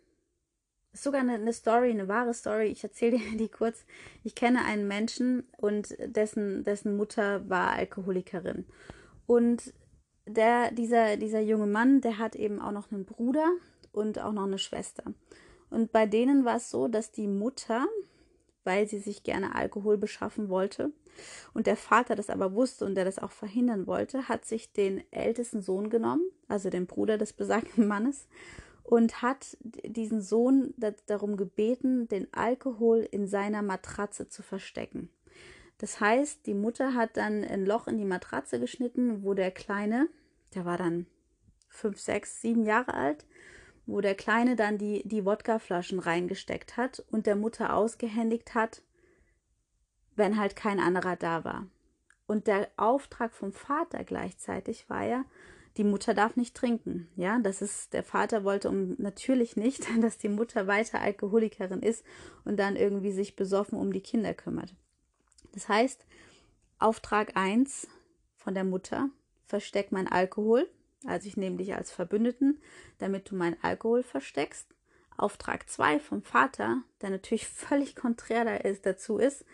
ist 0.98 1.04
sogar 1.04 1.20
eine, 1.20 1.34
eine 1.34 1.52
Story, 1.52 1.90
eine 1.90 2.08
wahre 2.08 2.34
Story, 2.34 2.66
ich 2.66 2.82
erzähle 2.82 3.18
dir 3.18 3.37
die 3.38 3.48
kurz. 3.48 3.84
Ich 4.24 4.34
kenne 4.34 4.64
einen 4.64 4.88
Menschen 4.88 5.46
und 5.56 5.96
dessen, 6.04 6.64
dessen 6.64 6.96
Mutter 6.96 7.48
war 7.48 7.70
Alkoholikerin. 7.70 8.66
Und 9.26 9.72
der, 10.26 10.72
dieser, 10.72 11.16
dieser 11.16 11.40
junge 11.40 11.66
Mann, 11.66 12.00
der 12.00 12.18
hat 12.18 12.34
eben 12.34 12.61
auch 12.61 12.72
noch 12.72 12.90
einen 12.90 13.04
Bruder 13.04 13.48
und 13.92 14.18
auch 14.18 14.32
noch 14.32 14.44
eine 14.44 14.58
Schwester. 14.58 15.04
Und 15.70 15.92
bei 15.92 16.06
denen 16.06 16.44
war 16.44 16.56
es 16.56 16.70
so, 16.70 16.88
dass 16.88 17.12
die 17.12 17.28
Mutter, 17.28 17.87
weil 18.64 18.88
sie 18.88 18.98
sich 18.98 19.22
gerne 19.22 19.54
Alkohol 19.54 19.98
beschaffen 19.98 20.48
wollte 20.48 20.92
und 21.54 21.66
der 21.66 21.76
Vater 21.76 22.16
das 22.16 22.30
aber 22.30 22.52
wusste 22.54 22.84
und 22.84 22.94
der 22.94 23.04
das 23.04 23.18
auch 23.18 23.30
verhindern 23.30 23.87
wollte, 23.87 24.28
hat 24.28 24.44
sich 24.44 24.72
den 24.72 25.02
ältesten 25.12 25.62
Sohn 25.62 25.90
genommen, 25.90 26.28
also 26.48 26.70
den 26.70 26.87
Bruder 26.87 27.18
des 27.18 27.32
besagten 27.32 27.87
Mannes, 27.87 28.26
und 28.88 29.20
hat 29.20 29.59
diesen 29.61 30.22
Sohn 30.22 30.72
darum 31.05 31.37
gebeten, 31.37 32.09
den 32.09 32.27
Alkohol 32.33 33.07
in 33.11 33.27
seiner 33.27 33.61
Matratze 33.61 34.29
zu 34.29 34.42
verstecken. 34.42 35.11
Das 35.77 36.01
heißt, 36.01 36.46
die 36.46 36.55
Mutter 36.55 36.94
hat 36.94 37.18
dann 37.18 37.44
ein 37.44 37.66
Loch 37.66 37.87
in 37.87 37.98
die 37.98 38.07
Matratze 38.07 38.59
geschnitten, 38.59 39.22
wo 39.22 39.35
der 39.35 39.51
Kleine, 39.51 40.09
der 40.55 40.64
war 40.64 40.79
dann 40.79 41.05
fünf, 41.68 42.01
sechs, 42.01 42.40
sieben 42.40 42.64
Jahre 42.64 42.94
alt, 42.94 43.27
wo 43.85 44.01
der 44.01 44.14
Kleine 44.14 44.57
dann 44.57 44.79
die, 44.79 45.07
die 45.07 45.27
Wodkaflaschen 45.27 45.98
reingesteckt 45.98 46.79
hat 46.79 47.05
und 47.11 47.27
der 47.27 47.37
Mutter 47.37 47.74
ausgehändigt 47.74 48.55
hat, 48.55 48.81
wenn 50.16 50.38
halt 50.38 50.57
kein 50.57 50.81
anderer 50.81 51.16
da 51.16 51.44
war. 51.44 51.66
Und 52.27 52.46
der 52.46 52.70
Auftrag 52.79 53.35
vom 53.35 53.53
Vater 53.53 54.03
gleichzeitig 54.03 54.88
war 54.88 55.05
ja, 55.05 55.27
die 55.79 55.85
Mutter 55.85 56.12
darf 56.12 56.37
nicht 56.37 56.57
trinken. 56.57 57.09
Ja, 57.14 57.38
das 57.38 57.62
ist, 57.62 57.93
der 57.93 58.03
Vater 58.03 58.45
wollte 58.45 58.69
um 58.69 58.97
natürlich 58.99 59.57
nicht, 59.57 59.87
dass 60.03 60.19
die 60.19 60.29
Mutter 60.29 60.67
weiter 60.67 61.01
Alkoholikerin 61.01 61.81
ist 61.81 62.05
und 62.45 62.59
dann 62.59 62.77
irgendwie 62.77 63.12
sich 63.12 63.37
besoffen 63.37 63.79
um 63.79 63.93
die 63.93 64.03
Kinder 64.03 64.35
kümmert. 64.35 64.75
Das 65.53 65.69
heißt, 65.69 66.05
Auftrag 66.79 67.37
1 67.37 67.88
von 68.37 68.55
der 68.55 68.64
Mutter, 68.64 69.09
versteck 69.47 69.93
mein 69.93 70.09
Alkohol. 70.09 70.69
Also 71.07 71.29
ich 71.29 71.37
nehme 71.37 71.57
dich 71.57 71.75
als 71.75 71.93
Verbündeten, 71.93 72.61
damit 72.99 73.31
du 73.31 73.37
meinen 73.37 73.57
Alkohol 73.62 74.03
versteckst. 74.03 74.67
Auftrag 75.17 75.69
2 75.69 76.01
vom 76.01 76.23
Vater, 76.23 76.83
der 77.01 77.11
natürlich 77.11 77.47
völlig 77.49 77.97
konträr 77.97 78.64
ist, 78.64 78.85
dazu 78.85 79.19
ist, 79.19 79.45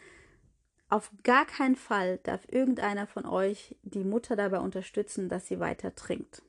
auf 0.88 1.10
gar 1.22 1.46
keinen 1.46 1.76
Fall 1.76 2.18
darf 2.22 2.46
irgendeiner 2.50 3.06
von 3.06 3.26
euch 3.26 3.76
die 3.82 4.04
Mutter 4.04 4.36
dabei 4.36 4.58
unterstützen, 4.58 5.28
dass 5.28 5.46
sie 5.46 5.60
weiter 5.60 5.94
trinkt. 5.94 6.42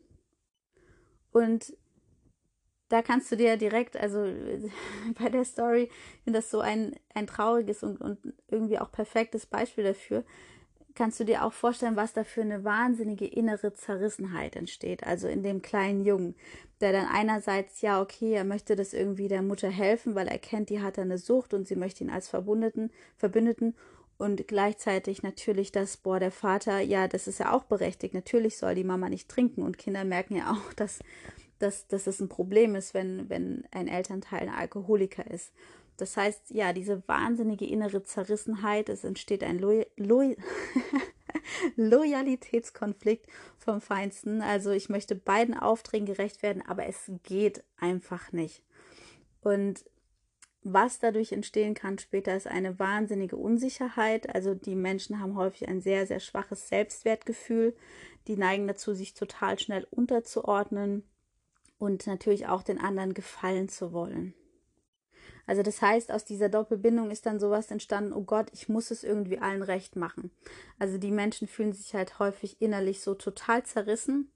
Und 1.31 1.75
da 2.89 3.01
kannst 3.01 3.31
du 3.31 3.37
dir 3.37 3.57
direkt, 3.57 3.97
also 3.97 4.25
bei 5.19 5.29
der 5.29 5.45
Story, 5.45 5.89
finde 6.23 6.39
das 6.39 6.51
so 6.51 6.59
ein, 6.59 6.95
ein 7.13 7.27
trauriges 7.27 7.83
und, 7.83 7.99
und 7.99 8.19
irgendwie 8.47 8.79
auch 8.79 8.91
perfektes 8.91 9.45
Beispiel 9.45 9.83
dafür, 9.83 10.23
kannst 10.93 11.19
du 11.19 11.25
dir 11.25 11.43
auch 11.43 11.51
vorstellen, 11.51 11.97
was 11.97 12.13
da 12.13 12.23
für 12.23 12.41
eine 12.41 12.63
wahnsinnige 12.63 13.25
innere 13.27 13.73
Zerrissenheit 13.73 14.55
entsteht. 14.55 15.03
Also 15.03 15.27
in 15.27 15.43
dem 15.43 15.61
kleinen 15.61 16.05
Jungen, 16.05 16.35
der 16.79 16.93
dann 16.93 17.07
einerseits, 17.07 17.81
ja, 17.81 18.01
okay, 18.01 18.33
er 18.33 18.45
möchte 18.45 18.75
das 18.75 18.93
irgendwie 18.93 19.27
der 19.27 19.41
Mutter 19.41 19.69
helfen, 19.69 20.15
weil 20.15 20.27
er 20.27 20.39
kennt, 20.39 20.69
die 20.69 20.81
hat 20.81 20.97
eine 20.97 21.17
Sucht 21.17 21.53
und 21.53 21.67
sie 21.67 21.75
möchte 21.75 22.03
ihn 22.03 22.09
als 22.09 22.29
Verbündeten, 22.29 22.91
Verbündeten 23.17 23.75
und 24.17 24.47
gleichzeitig 24.47 25.23
natürlich 25.23 25.71
das, 25.71 25.97
boah, 25.97 26.19
der 26.19 26.31
Vater, 26.31 26.79
ja, 26.79 27.07
das 27.07 27.27
ist 27.27 27.39
ja 27.39 27.51
auch 27.51 27.63
berechtigt. 27.63 28.13
Natürlich 28.13 28.57
soll 28.57 28.75
die 28.75 28.83
Mama 28.83 29.09
nicht 29.09 29.27
trinken 29.27 29.61
und 29.61 29.77
Kinder 29.77 30.05
merken 30.05 30.35
ja 30.35 30.51
auch, 30.51 30.73
dass, 30.75 30.99
dass, 31.59 31.87
dass 31.87 32.07
es 32.07 32.19
ein 32.19 32.29
Problem 32.29 32.75
ist, 32.75 32.93
wenn, 32.93 33.29
wenn 33.29 33.65
ein 33.71 33.87
Elternteil 33.87 34.43
ein 34.43 34.55
Alkoholiker 34.55 35.29
ist. 35.29 35.51
Das 35.97 36.17
heißt, 36.17 36.51
ja, 36.51 36.73
diese 36.73 37.03
wahnsinnige 37.07 37.65
innere 37.65 38.03
Zerrissenheit, 38.03 38.89
es 38.89 39.03
entsteht 39.03 39.43
ein 39.43 39.59
Lo 39.59 39.83
Lo 39.95 40.35
Loyalitätskonflikt 41.75 43.27
vom 43.57 43.79
Feinsten. 43.79 44.41
Also 44.41 44.71
ich 44.71 44.89
möchte 44.89 45.15
beiden 45.15 45.57
Aufträgen 45.57 46.05
gerecht 46.05 46.43
werden, 46.43 46.61
aber 46.65 46.85
es 46.87 47.11
geht 47.23 47.63
einfach 47.77 48.31
nicht. 48.31 48.61
Und 49.41 49.85
was 50.67 50.97
dadurch 50.97 51.31
entstehen 51.31 51.75
kann 51.75 51.99
später, 51.99 52.35
ist 52.35 52.47
eine 52.47 52.79
wahnsinnige 52.79 53.37
Unsicherheit. 53.37 54.33
Also 54.33 54.55
die 54.55 54.73
Menschen 54.73 55.19
haben 55.19 55.37
häufig 55.37 55.67
ein 55.67 55.79
sehr, 55.79 56.07
sehr 56.07 56.19
schwaches 56.19 56.67
Selbstwertgefühl. 56.67 57.75
Die 58.27 58.35
neigen 58.35 58.67
dazu, 58.67 58.95
sich 58.95 59.13
total 59.13 59.59
schnell 59.59 59.85
unterzuordnen 59.91 61.03
und 61.77 62.07
natürlich 62.07 62.47
auch 62.47 62.63
den 62.63 62.79
anderen 62.79 63.13
gefallen 63.13 63.69
zu 63.69 63.93
wollen. 63.93 64.33
Also 65.45 65.61
das 65.61 65.83
heißt, 65.83 66.11
aus 66.11 66.25
dieser 66.25 66.49
Doppelbindung 66.49 67.11
ist 67.11 67.27
dann 67.27 67.39
sowas 67.39 67.69
entstanden, 67.69 68.11
oh 68.11 68.23
Gott, 68.23 68.47
ich 68.51 68.67
muss 68.67 68.89
es 68.89 69.03
irgendwie 69.03 69.37
allen 69.37 69.61
recht 69.61 69.95
machen. 69.95 70.31
Also 70.79 70.97
die 70.97 71.11
Menschen 71.11 71.47
fühlen 71.47 71.73
sich 71.73 71.93
halt 71.93 72.17
häufig 72.17 72.59
innerlich 72.59 73.01
so 73.01 73.13
total 73.13 73.61
zerrissen. 73.61 74.31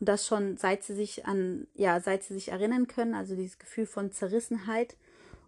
Und 0.00 0.08
das 0.08 0.26
schon, 0.26 0.56
seit 0.56 0.82
sie 0.82 0.96
sich 0.96 1.26
an, 1.26 1.68
ja, 1.74 2.00
seit 2.00 2.24
sie 2.24 2.34
sich 2.34 2.48
erinnern 2.48 2.88
können, 2.88 3.14
also 3.14 3.36
dieses 3.36 3.60
Gefühl 3.60 3.86
von 3.86 4.10
Zerrissenheit 4.10 4.96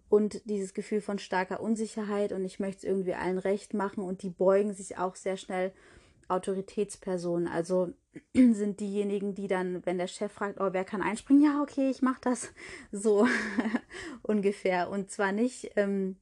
und 0.08 0.48
dieses 0.48 0.74
Gefühl 0.74 1.00
von 1.00 1.18
starker 1.18 1.60
Unsicherheit 1.60 2.32
und 2.32 2.44
ich 2.44 2.60
möchte 2.60 2.78
es 2.78 2.84
irgendwie 2.84 3.14
allen 3.14 3.38
recht 3.38 3.74
machen 3.74 4.04
und 4.04 4.22
die 4.22 4.30
beugen 4.30 4.72
sich 4.72 4.98
auch 4.98 5.16
sehr 5.16 5.36
schnell 5.36 5.72
Autoritätspersonen. 6.28 7.48
Also 7.48 7.92
sind 8.34 8.80
diejenigen, 8.80 9.34
die 9.34 9.48
dann, 9.48 9.84
wenn 9.84 9.98
der 9.98 10.06
Chef 10.06 10.32
fragt, 10.32 10.60
oh, 10.60 10.68
wer 10.72 10.84
kann 10.84 11.02
einspringen, 11.02 11.42
ja, 11.42 11.62
okay, 11.62 11.90
ich 11.90 12.02
mache 12.02 12.20
das 12.22 12.52
so 12.92 13.26
ungefähr. 14.22 14.90
Und 14.90 15.10
zwar 15.10 15.32
nicht, 15.32 15.72
ähm, 15.76 16.16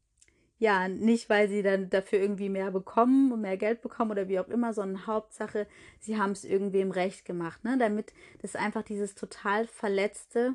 ja, 0.58 0.88
nicht, 0.88 1.28
weil 1.28 1.48
sie 1.48 1.62
dann 1.62 1.90
dafür 1.90 2.20
irgendwie 2.20 2.48
mehr 2.48 2.70
bekommen 2.70 3.32
und 3.32 3.40
mehr 3.40 3.56
Geld 3.56 3.82
bekommen 3.82 4.12
oder 4.12 4.28
wie 4.28 4.38
auch 4.38 4.48
immer, 4.48 4.72
sondern 4.72 5.06
Hauptsache, 5.06 5.66
sie 6.00 6.16
haben 6.18 6.32
es 6.32 6.44
irgendwem 6.44 6.90
recht 6.90 7.24
gemacht, 7.24 7.64
ne? 7.64 7.76
Damit 7.76 8.12
das 8.40 8.56
einfach 8.56 8.82
dieses 8.82 9.14
total 9.14 9.66
verletzte 9.66 10.54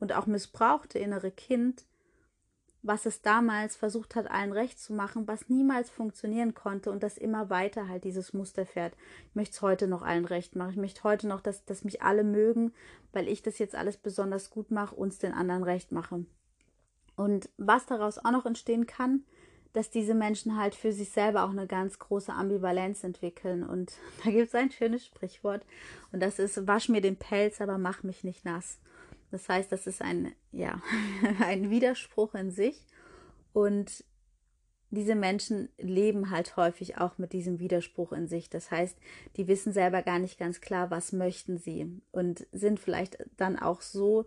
und 0.00 0.12
auch 0.12 0.26
missbrauchte 0.26 0.98
innere 0.98 1.30
Kind 1.30 1.86
was 2.84 3.06
es 3.06 3.22
damals 3.22 3.76
versucht 3.76 4.14
hat, 4.14 4.30
allen 4.30 4.52
recht 4.52 4.78
zu 4.78 4.92
machen, 4.92 5.26
was 5.26 5.48
niemals 5.48 5.88
funktionieren 5.88 6.54
konnte 6.54 6.90
und 6.90 7.02
das 7.02 7.16
immer 7.16 7.48
weiter 7.48 7.88
halt 7.88 8.04
dieses 8.04 8.34
Muster 8.34 8.66
fährt. 8.66 8.94
Ich 9.30 9.34
möchte 9.34 9.54
es 9.54 9.62
heute 9.62 9.88
noch 9.88 10.02
allen 10.02 10.26
recht 10.26 10.54
machen. 10.54 10.72
Ich 10.72 10.76
möchte 10.76 11.02
heute 11.02 11.26
noch, 11.26 11.40
dass, 11.40 11.64
dass 11.64 11.84
mich 11.84 12.02
alle 12.02 12.24
mögen, 12.24 12.74
weil 13.12 13.26
ich 13.26 13.42
das 13.42 13.58
jetzt 13.58 13.74
alles 13.74 13.96
besonders 13.96 14.50
gut 14.50 14.70
mache, 14.70 14.94
uns 14.94 15.18
den 15.18 15.32
anderen 15.32 15.62
recht 15.62 15.92
mache. 15.92 16.26
Und 17.16 17.48
was 17.56 17.86
daraus 17.86 18.18
auch 18.18 18.32
noch 18.32 18.44
entstehen 18.44 18.86
kann, 18.86 19.24
dass 19.72 19.90
diese 19.90 20.14
Menschen 20.14 20.58
halt 20.58 20.74
für 20.74 20.92
sich 20.92 21.10
selber 21.10 21.44
auch 21.44 21.50
eine 21.50 21.66
ganz 21.66 21.98
große 21.98 22.32
Ambivalenz 22.32 23.02
entwickeln. 23.02 23.64
Und 23.64 23.94
da 24.24 24.30
gibt 24.30 24.48
es 24.48 24.54
ein 24.54 24.70
schönes 24.70 25.06
Sprichwort 25.06 25.64
und 26.12 26.20
das 26.20 26.38
ist, 26.38 26.66
wasch 26.66 26.90
mir 26.90 27.00
den 27.00 27.16
Pelz, 27.16 27.62
aber 27.62 27.78
mach 27.78 28.02
mich 28.02 28.24
nicht 28.24 28.44
nass. 28.44 28.78
Das 29.34 29.48
heißt, 29.48 29.72
das 29.72 29.88
ist 29.88 30.00
ein, 30.00 30.32
ja, 30.52 30.80
ein 31.40 31.68
Widerspruch 31.68 32.36
in 32.36 32.52
sich. 32.52 32.86
Und 33.52 34.04
diese 34.90 35.16
Menschen 35.16 35.70
leben 35.76 36.30
halt 36.30 36.56
häufig 36.56 36.98
auch 36.98 37.18
mit 37.18 37.32
diesem 37.32 37.58
Widerspruch 37.58 38.12
in 38.12 38.28
sich. 38.28 38.48
Das 38.48 38.70
heißt, 38.70 38.96
die 39.36 39.48
wissen 39.48 39.72
selber 39.72 40.02
gar 40.02 40.20
nicht 40.20 40.38
ganz 40.38 40.60
klar, 40.60 40.92
was 40.92 41.10
möchten 41.10 41.58
sie 41.58 42.00
und 42.12 42.46
sind 42.52 42.78
vielleicht 42.78 43.18
dann 43.36 43.58
auch 43.58 43.80
so 43.80 44.24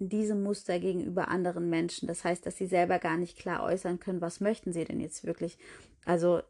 in 0.00 0.08
diesem 0.08 0.42
Muster 0.42 0.80
gegenüber 0.80 1.28
anderen 1.28 1.70
Menschen. 1.70 2.08
Das 2.08 2.24
heißt, 2.24 2.44
dass 2.44 2.56
sie 2.56 2.66
selber 2.66 2.98
gar 2.98 3.16
nicht 3.16 3.38
klar 3.38 3.62
äußern 3.62 4.00
können, 4.00 4.20
was 4.20 4.40
möchten 4.40 4.72
sie 4.72 4.84
denn 4.84 4.98
jetzt 4.98 5.24
wirklich. 5.24 5.56
Also 6.04 6.42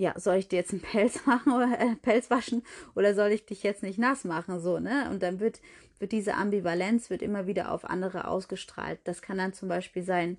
ja, 0.00 0.18
soll 0.18 0.36
ich 0.36 0.48
dir 0.48 0.56
jetzt 0.56 0.72
einen 0.72 0.80
Pelz 0.92 1.26
machen 1.26 1.52
oder 1.52 1.78
äh, 1.78 1.94
Pelz 1.96 2.30
waschen 2.30 2.62
oder 2.94 3.14
soll 3.14 3.30
ich 3.32 3.44
dich 3.44 3.62
jetzt 3.62 3.82
nicht 3.82 3.98
nass 3.98 4.24
machen, 4.24 4.58
so, 4.58 4.78
ne? 4.78 5.08
Und 5.10 5.22
dann 5.22 5.40
wird, 5.40 5.60
wird 5.98 6.12
diese 6.12 6.34
Ambivalenz 6.34 7.10
wird 7.10 7.20
immer 7.20 7.46
wieder 7.46 7.70
auf 7.70 7.84
andere 7.84 8.26
ausgestrahlt. 8.26 8.98
Das 9.04 9.20
kann 9.20 9.36
dann 9.36 9.52
zum 9.52 9.68
Beispiel 9.68 10.02
sein, 10.02 10.38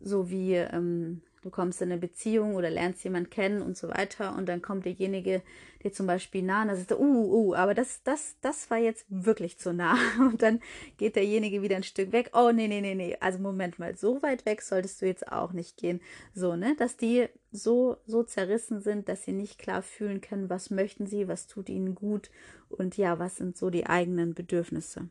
so 0.00 0.30
wie 0.30 0.54
ähm, 0.54 1.20
du 1.42 1.50
kommst 1.50 1.80
in 1.82 1.90
eine 1.90 2.00
Beziehung 2.00 2.54
oder 2.54 2.70
lernst 2.70 3.04
jemanden 3.04 3.30
kennen 3.30 3.62
und 3.62 3.76
so 3.76 3.88
weiter 3.88 4.36
und 4.36 4.46
dann 4.46 4.62
kommt 4.62 4.84
derjenige 4.84 5.42
dir 5.86 5.92
zum 5.92 6.06
Beispiel 6.06 6.42
nah 6.42 6.62
und 6.62 6.68
dann 6.68 6.76
sagt 6.76 6.90
er, 6.90 7.00
uh, 7.00 7.50
uh, 7.50 7.54
aber 7.54 7.74
das, 7.74 8.02
das, 8.02 8.36
das 8.40 8.70
war 8.70 8.78
jetzt 8.78 9.06
wirklich 9.08 9.58
zu 9.58 9.72
nah. 9.72 9.96
Und 10.18 10.42
dann 10.42 10.60
geht 10.96 11.16
derjenige 11.16 11.62
wieder 11.62 11.76
ein 11.76 11.82
Stück 11.82 12.12
weg, 12.12 12.30
oh, 12.34 12.50
nee, 12.52 12.68
nee, 12.68 12.80
nee, 12.80 12.94
nee, 12.94 13.16
also 13.20 13.38
Moment 13.38 13.78
mal, 13.78 13.96
so 13.96 14.22
weit 14.22 14.44
weg 14.46 14.62
solltest 14.62 15.00
du 15.00 15.06
jetzt 15.06 15.30
auch 15.30 15.52
nicht 15.52 15.76
gehen, 15.76 16.00
so, 16.34 16.56
ne, 16.56 16.74
dass 16.76 16.96
die 16.96 17.28
so, 17.52 17.96
so 18.06 18.22
zerrissen 18.22 18.80
sind, 18.80 19.08
dass 19.08 19.24
sie 19.24 19.32
nicht 19.32 19.58
klar 19.58 19.82
fühlen 19.82 20.20
können, 20.20 20.50
was 20.50 20.70
möchten 20.70 21.06
sie, 21.06 21.28
was 21.28 21.46
tut 21.46 21.68
ihnen 21.68 21.94
gut 21.94 22.30
und 22.68 22.96
ja, 22.96 23.18
was 23.18 23.36
sind 23.36 23.56
so 23.56 23.70
die 23.70 23.86
eigenen 23.86 24.34
Bedürfnisse. 24.34 25.08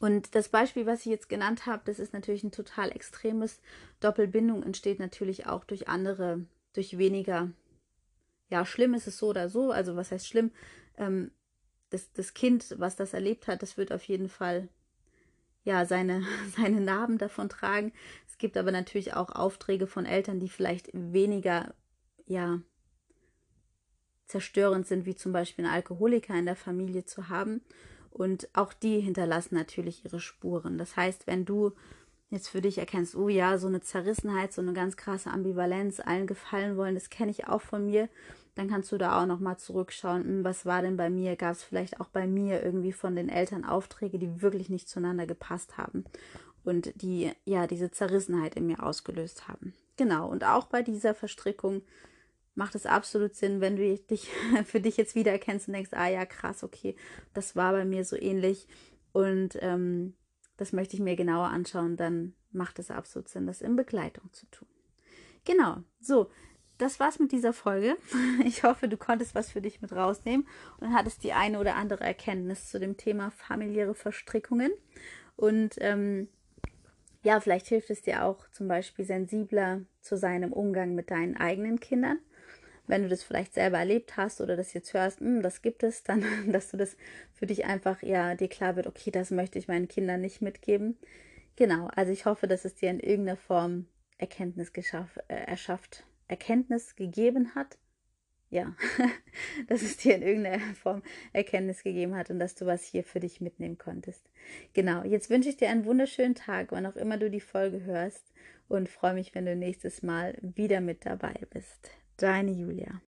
Und 0.00 0.34
das 0.34 0.48
Beispiel, 0.48 0.86
was 0.86 1.00
ich 1.00 1.06
jetzt 1.06 1.28
genannt 1.28 1.66
habe, 1.66 1.82
das 1.84 1.98
ist 1.98 2.14
natürlich 2.14 2.42
ein 2.42 2.52
total 2.52 2.90
extremes. 2.90 3.60
Doppelbindung 4.00 4.62
entsteht 4.62 4.98
natürlich 4.98 5.46
auch 5.46 5.62
durch 5.62 5.88
andere, 5.88 6.44
durch 6.72 6.96
weniger. 6.96 7.50
Ja, 8.48 8.64
schlimm 8.64 8.94
ist 8.94 9.06
es 9.06 9.18
so 9.18 9.28
oder 9.28 9.50
so. 9.50 9.70
Also 9.70 9.96
was 9.96 10.10
heißt 10.10 10.26
schlimm? 10.26 10.52
Ähm, 10.96 11.30
das, 11.90 12.10
das 12.14 12.32
Kind, 12.32 12.76
was 12.78 12.96
das 12.96 13.12
erlebt 13.12 13.46
hat, 13.46 13.62
das 13.62 13.76
wird 13.76 13.92
auf 13.92 14.02
jeden 14.04 14.30
Fall 14.30 14.68
ja 15.64 15.84
seine, 15.84 16.24
seine 16.56 16.80
Narben 16.80 17.18
davon 17.18 17.50
tragen. 17.50 17.92
Es 18.26 18.38
gibt 18.38 18.56
aber 18.56 18.72
natürlich 18.72 19.12
auch 19.12 19.28
Aufträge 19.28 19.86
von 19.86 20.06
Eltern, 20.06 20.40
die 20.40 20.48
vielleicht 20.48 20.88
weniger, 20.94 21.74
ja, 22.26 22.62
zerstörend 24.28 24.86
sind, 24.86 25.04
wie 25.04 25.16
zum 25.16 25.32
Beispiel 25.32 25.66
einen 25.66 25.74
Alkoholiker 25.74 26.34
in 26.38 26.46
der 26.46 26.56
Familie 26.56 27.04
zu 27.04 27.28
haben. 27.28 27.60
Und 28.10 28.48
auch 28.52 28.72
die 28.72 29.00
hinterlassen 29.00 29.54
natürlich 29.54 30.04
ihre 30.04 30.20
Spuren. 30.20 30.78
Das 30.78 30.96
heißt, 30.96 31.26
wenn 31.26 31.44
du 31.44 31.72
jetzt 32.28 32.48
für 32.48 32.60
dich 32.60 32.78
erkennst, 32.78 33.16
oh 33.16 33.28
ja, 33.28 33.58
so 33.58 33.66
eine 33.66 33.80
Zerrissenheit, 33.80 34.52
so 34.52 34.62
eine 34.62 34.72
ganz 34.72 34.96
krasse 34.96 35.30
Ambivalenz, 35.30 36.00
allen 36.00 36.26
gefallen 36.26 36.76
wollen, 36.76 36.94
das 36.94 37.10
kenne 37.10 37.30
ich 37.30 37.48
auch 37.48 37.60
von 37.60 37.86
mir, 37.86 38.08
dann 38.54 38.68
kannst 38.68 38.92
du 38.92 38.98
da 38.98 39.20
auch 39.20 39.26
nochmal 39.26 39.58
zurückschauen, 39.58 40.24
hm, 40.24 40.44
was 40.44 40.66
war 40.66 40.82
denn 40.82 40.96
bei 40.96 41.10
mir? 41.10 41.36
Gab 41.36 41.52
es 41.52 41.62
vielleicht 41.62 42.00
auch 42.00 42.08
bei 42.08 42.26
mir 42.26 42.62
irgendwie 42.62 42.92
von 42.92 43.16
den 43.16 43.28
Eltern 43.28 43.64
Aufträge, 43.64 44.18
die 44.18 44.42
wirklich 44.42 44.68
nicht 44.68 44.88
zueinander 44.88 45.26
gepasst 45.26 45.78
haben 45.78 46.04
und 46.64 46.92
die 47.00 47.32
ja 47.44 47.66
diese 47.66 47.90
Zerrissenheit 47.90 48.54
in 48.56 48.66
mir 48.66 48.82
ausgelöst 48.82 49.48
haben. 49.48 49.74
Genau, 49.96 50.28
und 50.28 50.44
auch 50.44 50.66
bei 50.66 50.82
dieser 50.82 51.14
Verstrickung 51.14 51.82
macht 52.60 52.74
es 52.74 52.84
absolut 52.84 53.34
Sinn, 53.34 53.62
wenn 53.62 53.76
du 53.76 53.96
dich 53.96 54.28
für 54.66 54.80
dich 54.80 54.98
jetzt 54.98 55.14
wiedererkennst 55.14 55.66
und 55.66 55.72
denkst, 55.72 55.94
ah 55.94 56.08
ja, 56.08 56.26
krass, 56.26 56.62
okay, 56.62 56.94
das 57.32 57.56
war 57.56 57.72
bei 57.72 57.86
mir 57.86 58.04
so 58.04 58.16
ähnlich 58.16 58.68
und 59.12 59.56
ähm, 59.62 60.12
das 60.58 60.74
möchte 60.74 60.94
ich 60.94 61.00
mir 61.00 61.16
genauer 61.16 61.46
anschauen, 61.46 61.96
dann 61.96 62.34
macht 62.52 62.78
es 62.78 62.90
absolut 62.90 63.30
Sinn, 63.30 63.46
das 63.46 63.62
in 63.62 63.76
Begleitung 63.76 64.30
zu 64.34 64.44
tun. 64.50 64.68
Genau, 65.46 65.78
so, 66.00 66.30
das 66.76 67.00
war's 67.00 67.18
mit 67.18 67.32
dieser 67.32 67.54
Folge. 67.54 67.96
Ich 68.44 68.62
hoffe, 68.62 68.88
du 68.88 68.98
konntest 68.98 69.34
was 69.34 69.50
für 69.50 69.62
dich 69.62 69.80
mit 69.80 69.92
rausnehmen 69.92 70.46
und 70.80 70.92
hattest 70.92 71.24
die 71.24 71.32
eine 71.32 71.60
oder 71.60 71.76
andere 71.76 72.04
Erkenntnis 72.04 72.68
zu 72.68 72.78
dem 72.78 72.98
Thema 72.98 73.30
familiäre 73.30 73.94
Verstrickungen. 73.94 74.70
Und 75.34 75.76
ähm, 75.78 76.28
ja, 77.22 77.40
vielleicht 77.40 77.68
hilft 77.68 77.88
es 77.88 78.02
dir 78.02 78.22
auch 78.22 78.46
zum 78.50 78.68
Beispiel 78.68 79.06
sensibler 79.06 79.80
zu 80.02 80.18
sein 80.18 80.42
im 80.42 80.52
Umgang 80.52 80.94
mit 80.94 81.10
deinen 81.10 81.38
eigenen 81.38 81.80
Kindern 81.80 82.18
wenn 82.90 83.04
du 83.04 83.08
das 83.08 83.22
vielleicht 83.22 83.54
selber 83.54 83.78
erlebt 83.78 84.16
hast 84.16 84.40
oder 84.40 84.56
das 84.56 84.74
jetzt 84.74 84.92
hörst, 84.92 85.20
hm, 85.20 85.42
das 85.42 85.62
gibt 85.62 85.82
es, 85.82 86.02
dann, 86.02 86.22
dass 86.52 86.70
du 86.70 86.76
das 86.76 86.96
für 87.32 87.46
dich 87.46 87.64
einfach 87.64 88.02
ja 88.02 88.34
dir 88.34 88.48
klar 88.48 88.76
wird, 88.76 88.86
okay, 88.86 89.10
das 89.10 89.30
möchte 89.30 89.58
ich 89.58 89.68
meinen 89.68 89.88
Kindern 89.88 90.20
nicht 90.20 90.42
mitgeben. 90.42 90.98
Genau, 91.56 91.88
also 91.94 92.12
ich 92.12 92.26
hoffe, 92.26 92.46
dass 92.46 92.64
es 92.64 92.74
dir 92.74 92.90
in 92.90 93.00
irgendeiner 93.00 93.36
Form 93.36 93.86
Erkenntnis 94.18 94.72
geschaff, 94.72 95.18
äh, 95.28 95.34
erschafft, 95.34 96.04
Erkenntnis 96.28 96.96
gegeben 96.96 97.54
hat. 97.54 97.78
Ja, 98.52 98.74
dass 99.68 99.82
es 99.82 99.96
dir 99.96 100.16
in 100.16 100.22
irgendeiner 100.22 100.74
Form 100.74 101.02
Erkenntnis 101.32 101.84
gegeben 101.84 102.16
hat 102.16 102.30
und 102.30 102.40
dass 102.40 102.56
du 102.56 102.66
was 102.66 102.82
hier 102.82 103.04
für 103.04 103.20
dich 103.20 103.40
mitnehmen 103.40 103.78
konntest. 103.78 104.28
Genau, 104.72 105.04
jetzt 105.04 105.30
wünsche 105.30 105.48
ich 105.48 105.56
dir 105.56 105.68
einen 105.68 105.84
wunderschönen 105.84 106.34
Tag, 106.34 106.72
wann 106.72 106.86
auch 106.86 106.96
immer 106.96 107.16
du 107.16 107.30
die 107.30 107.40
Folge 107.40 107.84
hörst 107.84 108.32
und 108.68 108.88
freue 108.88 109.14
mich, 109.14 109.36
wenn 109.36 109.46
du 109.46 109.54
nächstes 109.54 110.02
Mal 110.02 110.36
wieder 110.40 110.80
mit 110.80 111.06
dabei 111.06 111.34
bist. 111.50 111.90
Deine 112.20 112.52
Julia. 112.52 113.00